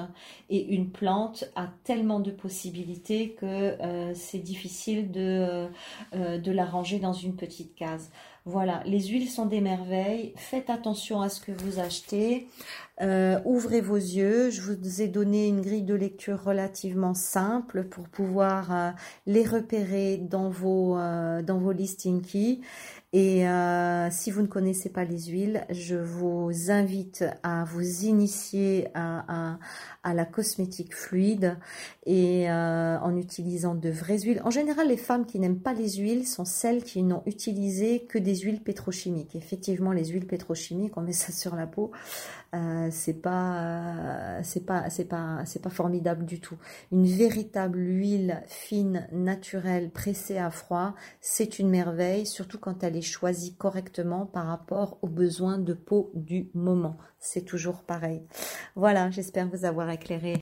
et 0.49 0.73
une 0.75 0.91
plante 0.91 1.45
a 1.55 1.67
tellement 1.83 2.19
de 2.19 2.31
possibilités 2.31 3.31
que 3.31 3.77
c'est 4.13 4.39
difficile 4.39 5.11
de, 5.11 5.67
de 6.13 6.51
la 6.51 6.65
ranger 6.65 6.99
dans 6.99 7.13
une 7.13 7.35
petite 7.35 7.75
case. 7.75 8.11
Voilà, 8.45 8.81
les 8.85 9.01
huiles 9.09 9.29
sont 9.29 9.45
des 9.45 9.61
merveilles. 9.61 10.33
Faites 10.35 10.69
attention 10.71 11.21
à 11.21 11.29
ce 11.29 11.39
que 11.39 11.51
vous 11.51 11.79
achetez. 11.79 12.47
Euh, 13.01 13.39
ouvrez 13.45 13.79
vos 13.79 13.95
yeux. 13.95 14.49
Je 14.49 14.61
vous 14.61 15.01
ai 15.01 15.07
donné 15.07 15.47
une 15.47 15.61
grille 15.61 15.83
de 15.83 15.93
lecture 15.93 16.43
relativement 16.43 17.13
simple 17.13 17.83
pour 17.83 18.07
pouvoir 18.09 18.73
euh, 18.73 18.91
les 19.27 19.45
repérer 19.45 20.17
dans 20.17 20.49
vos, 20.49 20.97
euh, 20.97 21.41
dans 21.41 21.59
vos 21.59 21.71
listing 21.71 22.21
keys. 22.21 22.61
Et 23.11 23.43
si 24.11 24.31
vous 24.31 24.41
ne 24.41 24.47
connaissez 24.47 24.89
pas 24.89 25.03
les 25.03 25.19
huiles, 25.25 25.65
je 25.69 25.95
vous 25.95 26.51
invite 26.69 27.25
à 27.43 27.65
vous 27.65 28.05
initier 28.05 28.87
à, 28.93 29.57
à 30.03 30.13
la 30.13 30.25
cosmétique 30.25 30.95
fluide 30.95 31.57
et 32.05 32.49
en 32.49 33.15
utilisant 33.17 33.75
de 33.75 33.89
vraies 33.89 34.19
huiles. 34.19 34.41
En 34.45 34.51
général, 34.51 34.87
les 34.87 34.97
femmes 34.97 35.25
qui 35.25 35.39
n'aiment 35.39 35.59
pas 35.59 35.73
les 35.73 35.97
huiles 35.97 36.27
sont 36.27 36.45
celles 36.45 36.83
qui 36.83 37.03
n'ont 37.03 37.23
utilisé 37.25 38.05
que 38.05 38.17
des 38.17 38.29
les 38.29 38.37
huiles 38.45 38.61
pétrochimiques. 38.61 39.35
Effectivement, 39.35 39.91
les 39.91 40.05
huiles 40.05 40.27
pétrochimiques, 40.27 40.95
on 40.97 41.01
met 41.01 41.13
ça 41.13 41.31
sur 41.31 41.55
la 41.55 41.65
peau, 41.65 41.91
euh, 42.55 42.87
c'est 42.91 43.21
pas, 43.21 44.41
c'est 44.43 44.65
pas, 44.65 44.89
c'est 44.89 45.05
pas, 45.05 45.43
c'est 45.45 45.61
pas 45.61 45.69
formidable 45.69 46.25
du 46.25 46.39
tout. 46.39 46.57
Une 46.91 47.05
véritable 47.05 47.79
huile 47.79 48.41
fine, 48.47 49.07
naturelle, 49.11 49.91
pressée 49.91 50.37
à 50.37 50.49
froid, 50.49 50.95
c'est 51.21 51.59
une 51.59 51.69
merveille, 51.69 52.25
surtout 52.25 52.57
quand 52.59 52.83
elle 52.83 52.95
est 52.95 53.01
choisie 53.01 53.55
correctement 53.55 54.25
par 54.25 54.47
rapport 54.47 54.97
aux 55.01 55.07
besoins 55.07 55.57
de 55.57 55.73
peau 55.73 56.11
du 56.13 56.49
moment. 56.53 56.97
C'est 57.19 57.45
toujours 57.45 57.83
pareil. 57.83 58.23
Voilà, 58.75 59.11
j'espère 59.11 59.49
vous 59.49 59.65
avoir 59.65 59.89
éclairé. 59.89 60.39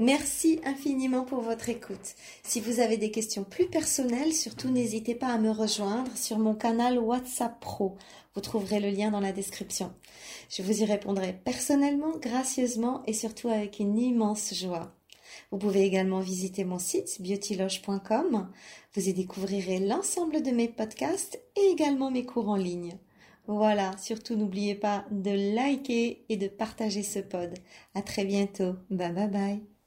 Merci 0.00 0.60
infiniment 0.64 1.26
pour 1.26 1.42
votre 1.42 1.68
écoute. 1.68 2.14
Si 2.42 2.58
vous 2.58 2.80
avez 2.80 2.96
des 2.96 3.10
questions 3.10 3.44
plus 3.44 3.66
personnelles, 3.66 4.32
surtout 4.32 4.70
n'hésitez 4.70 5.14
pas 5.14 5.26
à 5.26 5.36
me 5.36 5.50
rejoindre 5.50 6.16
sur 6.16 6.38
mon 6.38 6.54
canal 6.54 6.98
WhatsApp 6.98 7.60
Pro. 7.60 7.98
Vous 8.34 8.40
trouverez 8.40 8.80
le 8.80 8.88
lien 8.88 9.10
dans 9.10 9.20
la 9.20 9.32
description. 9.32 9.92
Je 10.48 10.62
vous 10.62 10.80
y 10.80 10.86
répondrai 10.86 11.38
personnellement, 11.44 12.16
gracieusement 12.16 13.02
et 13.06 13.12
surtout 13.12 13.50
avec 13.50 13.78
une 13.78 13.98
immense 13.98 14.54
joie. 14.54 14.96
Vous 15.50 15.58
pouvez 15.58 15.82
également 15.82 16.20
visiter 16.20 16.64
mon 16.64 16.78
site 16.78 17.20
beautyloge.com. 17.20 18.48
Vous 18.94 19.06
y 19.06 19.12
découvrirez 19.12 19.80
l'ensemble 19.80 20.42
de 20.42 20.50
mes 20.50 20.68
podcasts 20.68 21.38
et 21.56 21.72
également 21.72 22.10
mes 22.10 22.24
cours 22.24 22.48
en 22.48 22.56
ligne. 22.56 22.96
Voilà, 23.46 23.94
surtout 23.98 24.34
n'oubliez 24.34 24.76
pas 24.76 25.04
de 25.10 25.54
liker 25.54 26.24
et 26.30 26.38
de 26.38 26.48
partager 26.48 27.02
ce 27.02 27.18
pod. 27.18 27.52
À 27.94 28.00
très 28.00 28.24
bientôt. 28.24 28.76
Bye 28.88 29.12
bye 29.12 29.28
bye. 29.28 29.79